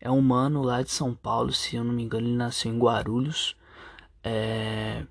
É 0.00 0.10
um 0.10 0.20
mano 0.20 0.62
lá 0.62 0.82
de 0.82 0.90
São 0.90 1.14
Paulo, 1.14 1.52
se 1.52 1.76
eu 1.76 1.84
não 1.84 1.92
me 1.92 2.02
engano, 2.02 2.26
ele 2.26 2.34
nasceu 2.34 2.72
em 2.72 2.78
Guarulhos. 2.78 3.54
É, 4.24 5.06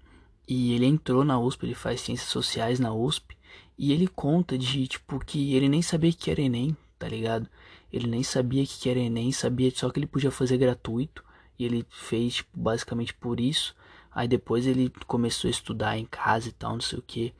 e 0.45 0.73
ele 0.73 0.85
entrou 0.85 1.23
na 1.23 1.39
USP, 1.39 1.65
ele 1.65 1.75
faz 1.75 2.01
ciências 2.01 2.27
sociais 2.27 2.77
na 2.77 2.93
USP. 2.93 3.37
E 3.77 3.93
ele 3.93 4.05
conta 4.05 4.57
de, 4.57 4.85
tipo, 4.85 5.17
que 5.19 5.55
ele 5.55 5.69
nem 5.69 5.81
sabia 5.81 6.11
que 6.11 6.29
era 6.29 6.41
Enem, 6.41 6.75
tá 6.99 7.07
ligado? 7.07 7.47
Ele 7.91 8.05
nem 8.05 8.21
sabia 8.21 8.65
que 8.65 8.89
era 8.89 8.99
Enem, 8.99 9.31
sabia 9.31 9.71
só 9.73 9.89
que 9.89 9.97
ele 9.97 10.07
podia 10.07 10.29
fazer 10.29 10.57
gratuito. 10.57 11.23
E 11.57 11.63
ele 11.63 11.85
fez, 11.89 12.35
tipo, 12.35 12.59
basicamente 12.59 13.13
por 13.13 13.39
isso. 13.39 13.73
Aí 14.13 14.27
depois 14.27 14.67
ele 14.67 14.91
começou 15.07 15.47
a 15.47 15.51
estudar 15.51 15.97
em 15.97 16.05
casa 16.05 16.49
e 16.49 16.51
tal, 16.51 16.73
não 16.73 16.81
sei 16.81 16.99
o 16.99 17.01
que. 17.01 17.33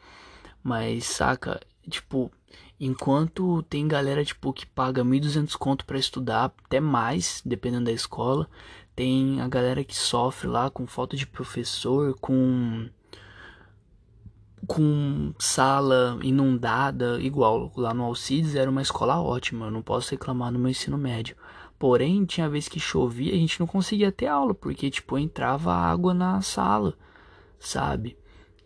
Mas, 0.64 1.06
saca, 1.06 1.60
tipo, 1.90 2.32
enquanto 2.80 3.64
tem 3.64 3.88
galera, 3.88 4.24
tipo, 4.24 4.54
que 4.54 4.66
paga 4.66 5.04
1.200 5.04 5.56
conto 5.58 5.86
para 5.86 5.98
estudar, 5.98 6.54
até 6.66 6.80
mais, 6.80 7.42
dependendo 7.46 7.86
da 7.86 7.92
escola. 7.92 8.50
Tem 8.96 9.40
a 9.42 9.48
galera 9.48 9.84
que 9.84 9.96
sofre 9.96 10.48
lá 10.48 10.70
com 10.70 10.86
falta 10.86 11.16
de 11.16 11.26
professor, 11.26 12.16
com 12.20 12.90
com 14.68 15.34
sala 15.40 16.20
inundada, 16.22 17.20
igual 17.20 17.72
lá 17.76 17.94
no 17.94 18.04
Alcides 18.04 18.56
era 18.56 18.70
uma 18.70 18.82
escola 18.82 19.20
ótima, 19.20 19.66
eu 19.66 19.72
não 19.72 19.82
posso 19.82 20.12
reclamar 20.12 20.52
no 20.52 20.60
meu 20.60 20.70
ensino 20.70 20.98
médio. 20.98 21.36
Porém, 21.80 22.26
tinha 22.26 22.48
vez 22.48 22.68
que 22.68 22.80
chovia, 22.80 23.34
a 23.34 23.38
gente 23.38 23.60
não 23.60 23.66
conseguia 23.68 24.12
ter 24.12 24.28
aula, 24.28 24.54
porque 24.54 24.90
tipo 24.92 25.18
entrava 25.18 25.74
água 25.74 26.14
na 26.14 26.42
sala, 26.42 26.94
sabe? 27.60 28.18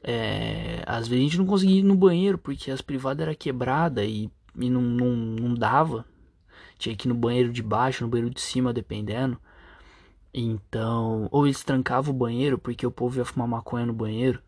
É, 0.07 0.83
às 0.85 1.07
vezes 1.07 1.21
a 1.21 1.27
gente 1.27 1.37
não 1.39 1.47
conseguia 1.47 1.79
ir 1.79 1.83
no 1.83 1.95
banheiro 1.95 2.37
porque 2.37 2.69
as 2.69 2.81
privadas 2.81 3.23
era 3.23 3.35
quebrada 3.35 4.05
e, 4.05 4.29
e 4.55 4.69
não, 4.69 4.81
não, 4.81 5.15
não 5.15 5.53
dava. 5.55 6.05
Tinha 6.77 6.95
que 6.95 7.07
ir 7.07 7.09
no 7.09 7.15
banheiro 7.15 7.51
de 7.51 7.63
baixo, 7.63 8.03
no 8.03 8.09
banheiro 8.09 8.33
de 8.33 8.39
cima, 8.41 8.73
dependendo. 8.73 9.37
Então, 10.33 11.27
ou 11.31 11.47
eles 11.47 11.63
trancavam 11.63 12.13
o 12.13 12.17
banheiro 12.17 12.57
porque 12.57 12.85
o 12.85 12.91
povo 12.91 13.17
ia 13.17 13.25
fumar 13.25 13.47
maconha 13.47 13.85
no 13.85 13.93
banheiro, 13.93 14.41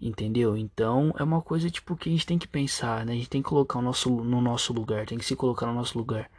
entendeu? 0.00 0.56
Então, 0.56 1.12
é 1.18 1.24
uma 1.24 1.40
coisa 1.42 1.70
tipo 1.70 1.96
que 1.96 2.08
a 2.08 2.12
gente 2.12 2.26
tem 2.26 2.38
que 2.38 2.46
pensar, 2.46 3.04
né? 3.06 3.12
A 3.12 3.16
gente 3.16 3.30
tem 3.30 3.42
que 3.42 3.48
colocar 3.48 3.78
o 3.78 3.82
nosso 3.82 4.10
no 4.10 4.40
nosso 4.40 4.72
lugar, 4.72 5.06
tem 5.06 5.18
que 5.18 5.24
se 5.24 5.34
colocar 5.34 5.66
no 5.66 5.74
nosso 5.74 5.98
lugar 5.98 6.30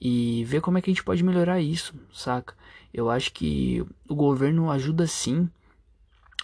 e 0.00 0.44
ver 0.44 0.60
como 0.60 0.78
é 0.78 0.82
que 0.82 0.90
a 0.90 0.92
gente 0.92 1.04
pode 1.04 1.22
melhorar 1.22 1.60
isso, 1.60 1.94
saca? 2.12 2.54
Eu 2.92 3.10
acho 3.10 3.32
que 3.32 3.84
o 4.08 4.14
governo 4.14 4.70
ajuda 4.70 5.06
sim, 5.06 5.48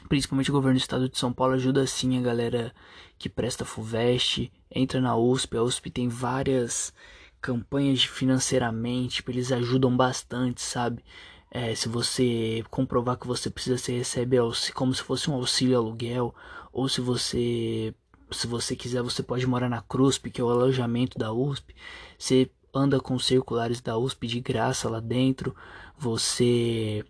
principalmente 0.09 0.51
o 0.51 0.55
governo 0.55 0.79
do 0.79 0.83
estado 0.83 1.09
de 1.09 1.19
São 1.19 1.33
Paulo 1.33 1.55
ajuda 1.55 1.87
sim 1.87 2.19
a 2.19 2.23
galera 2.23 2.75
que 3.19 3.29
presta 3.29 3.65
FUVEST, 3.65 4.53
entra 4.71 5.01
na 5.01 5.17
USP, 5.17 5.57
a 5.57 5.63
USP 5.63 5.91
tem 5.91 6.09
várias 6.09 6.93
campanhas 7.41 8.05
financeiramente, 8.05 9.17
tipo, 9.17 9.31
eles 9.31 9.53
ajudam 9.53 9.97
bastante, 9.97 10.61
sabe? 10.61 11.03
É, 11.51 11.75
se 11.75 11.89
você 11.89 12.65
comprovar 12.71 13.17
que 13.17 13.27
você 13.27 13.49
precisa, 13.49 13.79
você 13.79 13.97
recebe 13.99 14.37
como 14.75 14.93
se 14.93 15.03
fosse 15.03 15.31
um 15.31 15.35
auxílio 15.35 15.79
aluguel. 15.79 16.35
Ou 16.73 16.89
se 16.89 17.01
você, 17.01 17.95
se 18.31 18.47
você 18.47 18.77
quiser, 18.77 19.03
você 19.03 19.23
pode 19.23 19.47
morar 19.47 19.69
na 19.69 19.81
CRUSP, 19.81 20.31
que 20.31 20.41
é 20.41 20.45
o 20.45 20.51
alojamento 20.51 21.19
da 21.19 21.33
USP. 21.33 21.75
Você 22.19 22.51
anda 22.75 23.01
com 23.01 23.19
circulares 23.19 23.81
da 23.81 23.97
USP 23.97 24.27
de 24.27 24.41
graça 24.41 24.89
lá 24.89 25.01
dentro. 25.01 25.57
Você 25.97 27.05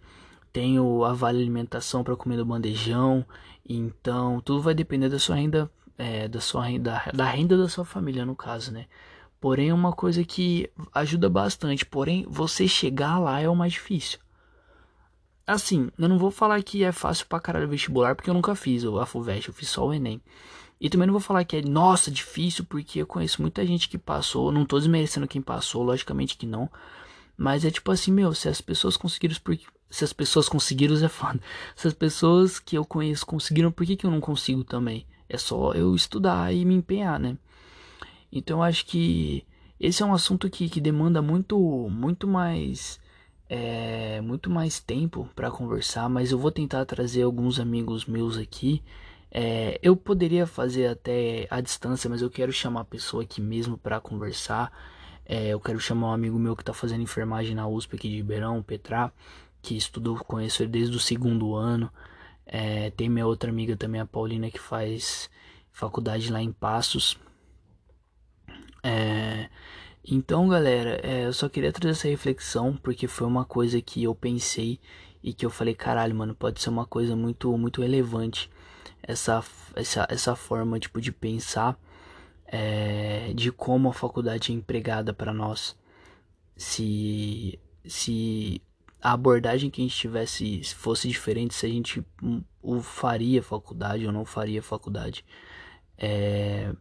tem 0.57 0.81
o, 0.81 1.05
a 1.05 1.13
vale 1.13 1.39
alimentação 1.39 2.03
para 2.03 2.17
comer 2.17 2.39
no 2.39 2.45
bandejão. 2.47 3.23
Então, 3.69 4.41
tudo 4.41 4.63
vai 4.63 4.73
depender 4.73 5.11
da 5.11 5.19
sua 5.19 5.37
renda 5.37 5.71
é, 5.99 6.27
da 6.29 6.41
sua 6.41 6.65
renda, 6.65 7.03
da 7.13 7.27
renda 7.27 7.59
da 7.59 7.69
sua 7.69 7.85
família, 7.85 8.25
no 8.25 8.35
caso, 8.35 8.73
né? 8.73 8.87
Porém, 9.39 9.69
é 9.69 9.75
uma 9.75 9.93
coisa 9.93 10.25
que 10.25 10.71
ajuda 10.95 11.29
bastante. 11.29 11.85
Porém, 11.85 12.25
você 12.27 12.67
chegar 12.67 13.19
lá 13.19 13.39
é 13.39 13.47
o 13.47 13.55
mais 13.55 13.75
difícil. 13.75 14.19
Assim, 15.47 15.91
eu 15.99 16.09
não 16.09 16.17
vou 16.19 16.31
falar 16.31 16.63
que 16.63 16.83
é 16.83 16.91
fácil 16.91 17.27
pra 17.27 17.39
caralho 17.39 17.69
vestibular, 17.69 18.15
porque 18.15 18.31
eu 18.31 18.35
nunca 18.35 18.55
fiz 18.55 18.83
o 18.83 18.99
AFUVEST, 18.99 19.49
eu 19.49 19.55
fiz 19.55 19.69
só 19.69 19.87
o 19.87 19.93
Enem. 19.93 20.23
E 20.81 20.89
também 20.89 21.07
não 21.07 21.13
vou 21.13 21.21
falar 21.21 21.45
que 21.45 21.59
é, 21.59 21.61
nossa, 21.61 22.11
difícil, 22.11 22.65
porque 22.65 23.03
eu 23.03 23.07
conheço 23.07 23.43
muita 23.43 23.65
gente 23.67 23.91
que 23.91 23.99
passou. 23.99 24.51
Não 24.51 24.65
tô 24.65 24.79
desmerecendo 24.79 25.29
quem 25.29 25.43
passou, 25.43 25.83
logicamente 25.83 26.35
que 26.35 26.47
não. 26.47 26.71
Mas 27.37 27.63
é 27.63 27.71
tipo 27.71 27.93
assim, 27.93 28.11
meu, 28.11 28.33
se 28.33 28.49
as 28.49 28.63
pessoas 28.63 28.97
conseguiram. 28.97 29.37
Se 29.88 30.05
as 30.05 30.12
pessoas 30.12 30.49
conseguiram, 30.49 30.97
é 30.97 31.09
foda. 31.09 31.40
Se 31.75 31.88
as 31.88 31.95
pessoas 31.95 32.59
que 32.59 32.76
eu 32.76 32.85
conheço 32.85 33.25
conseguiram, 33.25 33.71
por 33.71 33.87
que, 33.87 33.97
que 33.97 34.07
eu 34.07 34.11
não 34.11 34.21
consigo 34.21 34.64
também? 34.64 35.07
É 35.28 35.38
só 35.38 35.73
eu 35.73 35.95
estudar 35.95 36.52
e 36.52 36.64
me 36.64 36.75
empenhar, 36.75 37.19
né? 37.19 37.37
Então 38.31 38.59
eu 38.59 38.62
acho 38.62 38.87
que 38.87 39.45
esse 39.78 40.02
é 40.02 40.07
um 40.07 40.14
assunto 40.14 40.50
que, 40.50 40.69
que 40.69 40.81
demanda 40.81 41.23
muito, 41.23 41.59
muito 41.90 42.26
mais. 42.26 43.00
É, 43.49 44.21
muito 44.23 44.50
mais 44.50 44.81
tempo 44.81 45.28
para 45.37 45.52
conversar, 45.52 46.09
mas 46.09 46.33
eu 46.33 46.38
vou 46.38 46.50
tentar 46.50 46.85
trazer 46.85 47.23
alguns 47.23 47.61
amigos 47.61 48.05
meus 48.05 48.37
aqui 48.37 48.83
é, 49.31 49.78
eu 49.83 49.97
poderia 49.97 50.47
fazer 50.47 50.87
até 50.87 51.47
a 51.50 51.61
distância, 51.61 52.09
mas 52.09 52.23
eu 52.23 52.31
quero 52.31 52.50
chamar 52.52 52.81
a 52.81 52.85
pessoa 52.85 53.23
aqui 53.23 53.38
mesmo 53.40 53.76
para 53.76 54.00
conversar. 54.00 54.73
É, 55.26 55.49
eu 55.49 55.61
quero 55.61 55.78
chamar 55.81 56.09
um 56.09 56.12
amigo 56.12 56.38
meu 56.38 56.57
que 56.57 56.62
está 56.62 56.73
fazendo 56.73 57.02
enfermagem 57.02 57.55
na 57.55 57.69
USP 57.69 57.97
aqui 57.97 58.09
de 58.09 58.16
Ribeirão, 58.16 58.62
Petrá, 58.62 59.12
que 59.66 59.76
estudou, 59.76 60.16
conheço 60.18 60.62
ele 60.62 60.70
desde 60.70 60.96
o 60.96 61.00
segundo 61.00 61.56
ano. 61.56 61.90
É, 62.46 62.90
tem 62.90 63.08
minha 63.08 63.26
outra 63.26 63.50
amiga 63.50 63.76
também, 63.76 64.00
a 64.00 64.06
Paulina, 64.06 64.49
que 64.49 64.61
faz 64.61 65.28
faculdade 65.73 66.30
lá 66.30 66.40
em 66.40 66.52
Passos. 66.52 67.18
É, 68.80 69.49
então, 70.06 70.49
galera, 70.49 71.00
é, 71.02 71.26
eu 71.26 71.32
só 71.32 71.49
queria 71.49 71.73
trazer 71.73 71.90
essa 71.90 72.08
reflexão 72.08 72.76
porque 72.76 73.08
foi 73.08 73.26
uma 73.26 73.44
coisa 73.44 73.82
que 73.82 74.04
eu 74.04 74.14
pensei 74.14 74.78
e 75.20 75.35
que 75.35 75.44
eu 75.44 75.50
falei, 75.50 75.75
caralho, 75.75 76.14
mano, 76.14 76.32
pode 76.32 76.62
ser 76.62 76.68
uma 76.68 76.87
coisa 76.87 77.16
muito, 77.16 77.58
muito 77.58 77.82
relevante 77.82 78.49
essa, 79.02 79.44
essa, 79.75 80.06
essa 80.08 80.37
forma 80.37 80.78
tipo, 80.78 81.00
de 81.00 81.11
pensar 81.11 81.76
é, 82.46 83.32
de 83.35 83.50
como 83.50 83.88
a 83.88 83.92
faculdade 83.92 84.52
é 84.52 84.54
empregada 84.54 85.12
para 85.12 85.35
nós. 85.35 85.76
Se, 86.56 87.58
se 87.85 88.62
a 89.03 89.12
abordagem 89.12 89.71
que 89.71 89.81
a 89.81 89.85
gente 89.85 89.97
tivesse 89.97 90.62
fosse 90.75 91.09
diferente, 91.09 91.55
se 91.55 91.67
a 91.67 91.69
gente 91.69 92.05
o 92.62 92.81
faria 92.81 93.43
faculdade 93.43 94.07
ou 94.07 94.12
não 94.12 94.25
faria 94.25 94.62
faculdade. 94.62 95.25
É... 95.97 96.73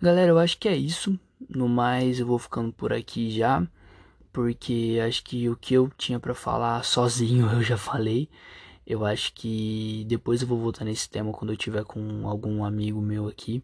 Galera, 0.00 0.30
eu 0.30 0.38
acho 0.38 0.58
que 0.58 0.68
é 0.68 0.76
isso. 0.76 1.18
No 1.48 1.68
mais, 1.68 2.20
eu 2.20 2.26
vou 2.26 2.38
ficando 2.38 2.72
por 2.72 2.92
aqui 2.92 3.30
já, 3.30 3.66
porque 4.32 4.98
acho 5.06 5.22
que 5.24 5.48
o 5.48 5.56
que 5.56 5.74
eu 5.74 5.90
tinha 5.96 6.20
para 6.20 6.34
falar 6.34 6.84
sozinho 6.84 7.50
eu 7.52 7.62
já 7.62 7.76
falei. 7.76 8.28
Eu 8.86 9.04
acho 9.04 9.32
que 9.34 10.04
depois 10.08 10.42
eu 10.42 10.48
vou 10.48 10.58
voltar 10.58 10.84
nesse 10.84 11.08
tema 11.08 11.32
quando 11.32 11.52
eu 11.52 11.56
tiver 11.56 11.84
com 11.84 12.28
algum 12.28 12.64
amigo 12.64 13.00
meu 13.00 13.28
aqui. 13.28 13.62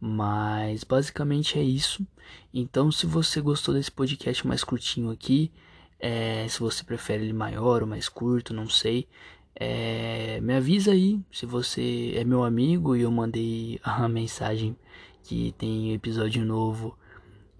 Mas 0.00 0.84
basicamente 0.84 1.58
é 1.58 1.62
isso. 1.62 2.06
Então, 2.52 2.90
se 2.90 3.06
você 3.06 3.40
gostou 3.40 3.74
desse 3.74 3.90
podcast 3.90 4.46
mais 4.46 4.62
curtinho 4.62 5.10
aqui, 5.10 5.50
é, 5.98 6.46
se 6.48 6.60
você 6.60 6.84
prefere 6.84 7.24
ele 7.24 7.32
maior 7.32 7.82
ou 7.82 7.88
mais 7.88 8.08
curto, 8.08 8.54
não 8.54 8.68
sei. 8.68 9.08
É, 9.54 10.40
me 10.40 10.54
avisa 10.54 10.92
aí 10.92 11.20
se 11.32 11.44
você 11.44 12.12
é 12.14 12.22
meu 12.22 12.44
amigo 12.44 12.94
e 12.94 13.02
eu 13.02 13.10
mandei 13.10 13.80
a 13.82 14.06
mensagem 14.08 14.76
que 15.24 15.52
tem 15.58 15.92
episódio 15.92 16.44
novo 16.44 16.96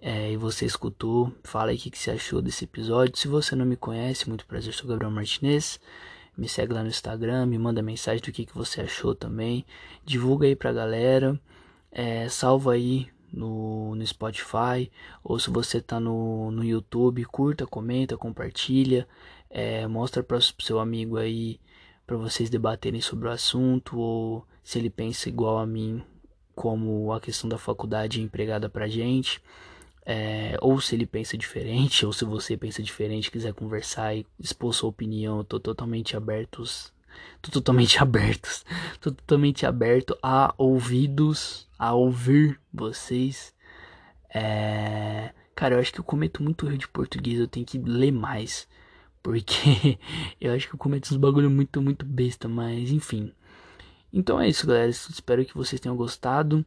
é, 0.01 0.31
e 0.33 0.37
você 0.37 0.65
escutou. 0.65 1.33
Fala 1.43 1.71
aí 1.71 1.77
o 1.77 1.79
que, 1.79 1.91
que 1.91 1.99
você 1.99 2.13
achou 2.13 2.41
desse 2.41 2.65
episódio. 2.65 3.17
Se 3.17 3.27
você 3.29 3.57
não 3.57 3.67
me 3.67 3.77
conhece, 3.77 4.29
muito 4.29 4.47
prazer, 4.47 4.73
sou 4.73 4.89
Gabriel 4.89 5.11
Martinez. 5.11 5.81
Me 6.37 6.49
segue 6.49 6.73
lá 6.73 6.83
no 6.83 6.89
Instagram, 6.89 7.47
me 7.47 7.59
manda 7.59 7.83
mensagem 7.83 8.23
do 8.23 8.31
que, 8.31 8.47
que 8.47 8.55
você 8.55 8.81
achou 8.83 9.15
também. 9.15 9.67
Divulga 10.05 10.47
aí 10.47 10.55
pra 10.55 10.73
galera. 10.73 11.39
É, 11.91 12.29
salva 12.29 12.75
aí 12.75 13.09
no, 13.33 13.95
no 13.95 14.07
Spotify. 14.07 14.91
Ou 15.23 15.39
se 15.39 15.51
você 15.51 15.81
tá 15.81 15.99
no, 16.01 16.51
no 16.51 16.65
YouTube, 16.65 17.25
curta, 17.25 17.67
comenta, 17.67 18.17
compartilha. 18.17 19.09
É, 19.51 19.87
mostra 19.87 20.23
para 20.23 20.39
seu 20.41 20.79
amigo 20.79 21.17
aí 21.17 21.61
para 22.07 22.17
vocês 22.17 22.51
debaterem 22.51 23.01
sobre 23.01 23.29
o 23.29 23.31
assunto. 23.31 23.99
Ou 23.99 24.47
se 24.63 24.79
ele 24.79 24.91
pensa 24.91 25.29
igual 25.29 25.59
a 25.59 25.67
mim, 25.67 26.03
como 26.55 27.13
a 27.13 27.21
questão 27.21 27.49
da 27.49 27.59
faculdade 27.59 28.21
é 28.21 28.23
empregada 28.23 28.69
pra 28.69 28.89
gente. 28.89 29.41
É, 30.05 30.57
ou 30.63 30.81
se 30.81 30.95
ele 30.95 31.05
pensa 31.05 31.37
diferente, 31.37 32.05
ou 32.07 32.13
se 32.13 32.25
você 32.25 32.57
pensa 32.57 32.83
diferente, 32.83 33.31
quiser 33.31 33.53
conversar 33.53 34.17
e 34.17 34.27
expor 34.41 34.73
sua 34.73 34.89
opinião, 34.89 35.39
eu 35.39 35.45
tô 35.45 35.61
totalmente 35.61 36.17
abertos. 36.17 36.93
Tô 37.41 37.51
totalmente 37.51 37.99
abertos. 38.03 38.65
Tô 39.01 39.11
totalmente 39.11 39.67
aberto 39.67 40.17
a 40.23 40.55
ouvidos, 40.59 41.69
a 41.79 41.95
ouvir 41.95 42.61
vocês. 42.73 43.55
É, 44.35 45.33
cara, 45.55 45.75
eu 45.75 45.81
acho 45.81 45.93
que 45.93 46.01
eu 46.01 46.05
cometo 46.05 46.43
muito 46.43 46.67
erro 46.67 46.79
de 46.79 46.89
português, 46.89 47.39
eu 47.39 47.49
tenho 47.49 47.67
que 47.67 47.79
ler 47.79 48.13
mais. 48.13 48.69
Porque 49.23 49.99
eu 50.41 50.53
acho 50.55 50.69
que 50.69 50.75
eu 50.75 50.79
cometo 50.79 51.11
uns 51.11 51.17
bagulho 51.17 51.51
muito, 51.51 51.83
muito 51.83 52.05
besta, 52.05 52.49
mas 52.49 52.91
enfim. 52.91 53.33
Então 54.13 54.41
é 54.41 54.49
isso, 54.49 54.67
galera. 54.67 54.89
Espero 54.89 55.45
que 55.45 55.55
vocês 55.55 55.81
tenham 55.81 55.97
gostado. 55.97 56.65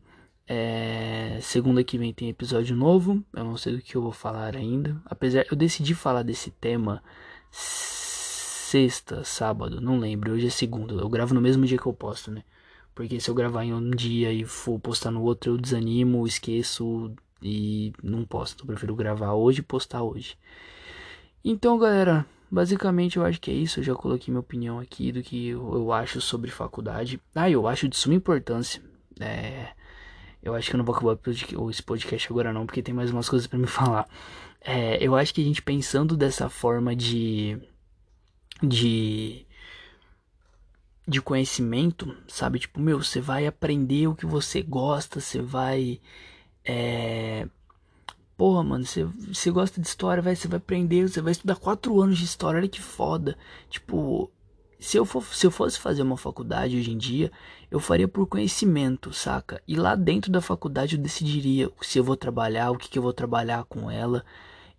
É, 0.48 1.40
segunda 1.42 1.84
que 1.84 1.98
vem 1.98 2.14
tem 2.14 2.30
episódio 2.30 2.76
novo. 2.76 3.24
Eu 3.34 3.44
não 3.44 3.58
sei 3.58 3.74
do 3.74 3.82
que 3.82 3.96
eu 3.96 4.02
vou 4.02 4.12
falar 4.12 4.56
ainda. 4.56 5.02
Apesar, 5.06 5.46
eu 5.50 5.56
decidi 5.56 5.96
falar 5.96 6.24
desse 6.24 6.52
tema 6.52 7.02
sexta, 8.72 9.22
sábado, 9.26 9.82
não 9.82 10.00
lembro. 10.00 10.32
Hoje 10.32 10.48
é 10.48 10.50
segunda. 10.50 10.94
Eu 10.94 11.10
gravo 11.10 11.34
no 11.34 11.42
mesmo 11.42 11.66
dia 11.66 11.78
que 11.78 11.86
eu 11.86 11.94
posto, 11.94 12.32
né? 12.32 12.42
Porque 12.96 13.20
se 13.20 13.30
eu 13.30 13.36
gravar 13.36 13.66
em 13.66 13.74
um 13.74 13.92
dia 13.92 14.32
e 14.32 14.46
for 14.46 14.80
postar 14.80 15.12
no 15.12 15.22
outro, 15.24 15.52
eu 15.52 15.58
desanimo, 15.58 16.26
esqueço 16.26 17.14
e 17.44 17.92
não 18.02 18.24
posto. 18.24 18.62
Eu 18.62 18.68
prefiro 18.68 18.96
gravar 18.96 19.34
hoje 19.34 19.60
e 19.60 19.64
postar 19.64 20.04
hoje. 20.04 20.38
Então, 21.44 21.78
galera, 21.78 22.26
basicamente 22.50 23.18
eu 23.18 23.26
acho 23.26 23.42
que 23.42 23.52
é 23.52 23.54
isso. 23.54 23.82
Eu 23.82 23.84
já 23.84 23.94
coloquei 23.94 24.32
minha 24.32 24.40
opinião 24.40 24.80
aqui 24.80 25.12
do 25.12 25.22
que 25.22 25.50
eu 25.50 25.92
acho 25.92 26.22
sobre 26.22 26.50
faculdade. 26.50 27.20
Ah, 27.36 27.50
eu 27.50 27.68
acho 27.68 27.90
de 27.90 27.98
suma 27.98 28.16
importância. 28.16 28.82
É 29.20 29.74
eu 30.44 30.56
acho 30.56 30.70
que 30.70 30.76
eu 30.76 30.80
não 30.80 30.86
vou 30.86 30.96
acabar 30.96 31.18
esse 31.70 31.84
podcast 31.84 32.28
agora 32.32 32.52
não, 32.52 32.66
porque 32.66 32.82
tem 32.82 32.96
mais 32.96 33.12
umas 33.12 33.30
coisas 33.30 33.48
para 33.48 33.60
me 33.60 33.68
falar. 33.68 34.08
É, 34.60 35.04
eu 35.04 35.16
acho 35.16 35.34
que 35.34 35.42
a 35.42 35.44
gente 35.44 35.62
pensando 35.62 36.18
dessa 36.18 36.50
forma 36.50 36.96
de 36.96 37.60
de 38.62 39.46
de 41.08 41.22
conhecimento, 41.22 42.16
sabe? 42.28 42.60
Tipo, 42.60 42.80
meu, 42.80 43.04
você 43.04 43.20
vai 43.20 43.46
aprender 43.48 44.08
o 44.08 44.16
que 44.16 44.26
você 44.26 44.62
gosta, 44.62 45.20
você 45.20 45.42
vai 45.42 46.00
é... 46.66 47.48
Porra, 48.38 48.64
mano, 48.64 48.86
você, 48.86 49.04
você 49.04 49.52
gosta 49.52 49.80
de 49.80 49.88
história, 49.88 50.24
vai, 50.24 50.36
você 50.36 50.48
vai 50.48 50.58
aprender, 50.58 51.08
você 51.08 51.22
vai 51.22 51.32
estudar 51.32 51.56
quatro 51.58 52.02
anos 52.02 52.18
de 52.18 52.26
história, 52.26 52.60
olha 52.60 52.68
que 52.68 52.82
foda. 52.82 53.38
Tipo, 53.70 54.32
se 54.80 54.98
eu, 54.98 55.06
for, 55.06 55.24
se 55.24 55.46
eu 55.46 55.52
fosse 55.52 55.80
fazer 55.80 56.02
uma 56.02 56.18
faculdade 56.18 56.76
hoje 56.76 56.92
em 56.92 56.98
dia, 56.98 57.32
eu 57.70 57.80
faria 57.80 58.08
por 58.08 58.26
conhecimento, 58.28 59.14
saca? 59.14 59.62
E 59.68 59.76
lá 59.76 59.96
dentro 59.96 60.32
da 60.32 60.42
faculdade 60.42 60.96
eu 60.96 61.02
decidiria 61.02 61.70
se 61.82 62.00
eu 62.00 62.04
vou 62.04 62.18
trabalhar, 62.18 62.72
o 62.72 62.78
que, 62.78 62.90
que 62.90 62.98
eu 62.98 63.04
vou 63.04 63.14
trabalhar 63.14 63.64
com 63.66 63.92
ela. 63.92 64.26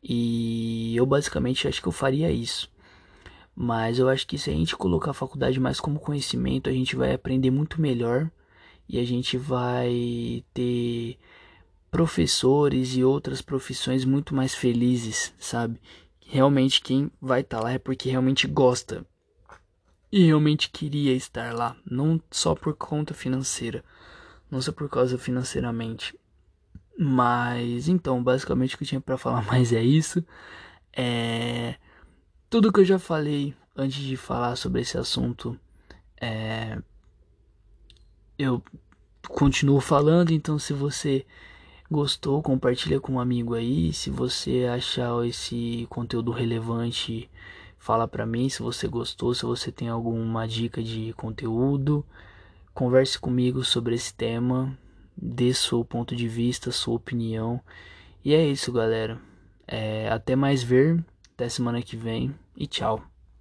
E 0.03 0.97
eu 0.97 1.07
basicamente 1.07 1.69
acho 1.69 1.81
que 1.81 1.87
eu 1.87 1.93
faria 1.93 2.33
isso. 2.33 2.69
Mas 3.55 3.99
eu 3.99 4.09
acho 4.09 4.27
que 4.27 4.39
se 4.39 4.51
a 4.51 4.53
gente 4.53 4.77
colocar 4.77 5.11
a 5.11 5.15
faculdade 5.15 5.61
mais 5.61 5.79
como 5.79 6.01
conhecimento, 6.01 6.71
a 6.71 6.73
gente 6.73 6.97
vai 6.97 7.13
aprender 7.13 7.51
muito 7.51 7.81
melhor 7.81 8.31
e 8.89 8.99
a 8.99 9.05
gente 9.05 9.37
vai 9.37 10.45
ter 10.55 11.19
professores 11.91 12.97
e 12.97 13.05
outras 13.05 13.43
profissões 13.43 14.05
muito 14.05 14.35
mais 14.35 14.55
felizes, 14.55 15.35
sabe? 15.39 15.81
Realmente 16.27 16.81
quem 16.81 17.11
vai 17.21 17.43
estar 17.43 17.59
tá 17.59 17.65
lá 17.65 17.73
é 17.73 17.79
porque 17.79 18.09
realmente 18.09 18.47
gosta 18.47 19.07
e 20.11 20.25
realmente 20.25 20.71
queria 20.71 21.15
estar 21.15 21.55
lá, 21.55 21.77
não 21.91 22.21
só 22.31 22.55
por 22.55 22.75
conta 22.75 23.13
financeira, 23.13 23.85
não 24.51 24.61
só 24.61 24.73
por 24.73 24.89
causa 24.89 25.19
financeiramente. 25.19 26.19
Mas 26.99 27.89
então, 27.89 28.23
basicamente 28.23 28.75
o 28.75 28.79
que 28.79 28.85
eu 28.85 28.89
tinha 28.89 29.01
para 29.01 29.19
falar 29.19 29.45
mais 29.49 29.73
é 29.73 29.83
isso. 29.83 30.25
É 30.95 31.77
tudo 32.53 32.73
que 32.73 32.81
eu 32.81 32.85
já 32.85 32.99
falei 32.99 33.55
antes 33.75 34.03
de 34.03 34.17
falar 34.17 34.55
sobre 34.55 34.83
esse 34.83 34.99
assunto. 34.99 35.59
É 36.21 36.79
eu 38.39 38.63
continuo 39.29 39.81
falando, 39.81 40.33
então 40.33 40.59
se 40.59 40.73
você 40.73 41.25
gostou, 41.91 42.43
compartilha 42.43 43.01
com 43.01 43.15
um 43.15 43.21
amigo 43.21 43.55
aí. 43.55 43.93
Se 43.93 44.11
você 44.11 44.67
achar 44.71 45.27
esse 45.27 45.87
conteúdo 45.89 46.31
relevante, 46.31 47.31
Fala 47.83 48.07
para 48.07 48.25
mim 48.25 48.49
se 48.49 48.63
você 48.63 48.87
gostou, 48.87 49.35
se 49.35 49.45
você 49.45 49.73
tem 49.73 49.89
alguma 49.89 50.47
dica 50.47 50.81
de 50.81 51.13
conteúdo. 51.15 52.07
Converse 52.73 53.19
comigo 53.19 53.65
sobre 53.65 53.97
esse 53.97 54.15
tema. 54.15 54.79
dê 55.17 55.53
seu 55.53 55.85
ponto 55.85 56.15
de 56.15 56.29
vista, 56.29 56.71
sua 56.71 56.95
opinião. 56.95 57.61
E 58.25 58.35
é 58.35 58.47
isso, 58.47 58.71
galera. 58.71 59.21
É, 59.67 60.09
até 60.11 60.37
mais 60.37 60.63
ver, 60.63 61.05
até 61.43 61.49
semana 61.49 61.83
que 61.83 61.97
vem 61.97 62.33
e 62.57 62.69
tchau. 62.69 63.12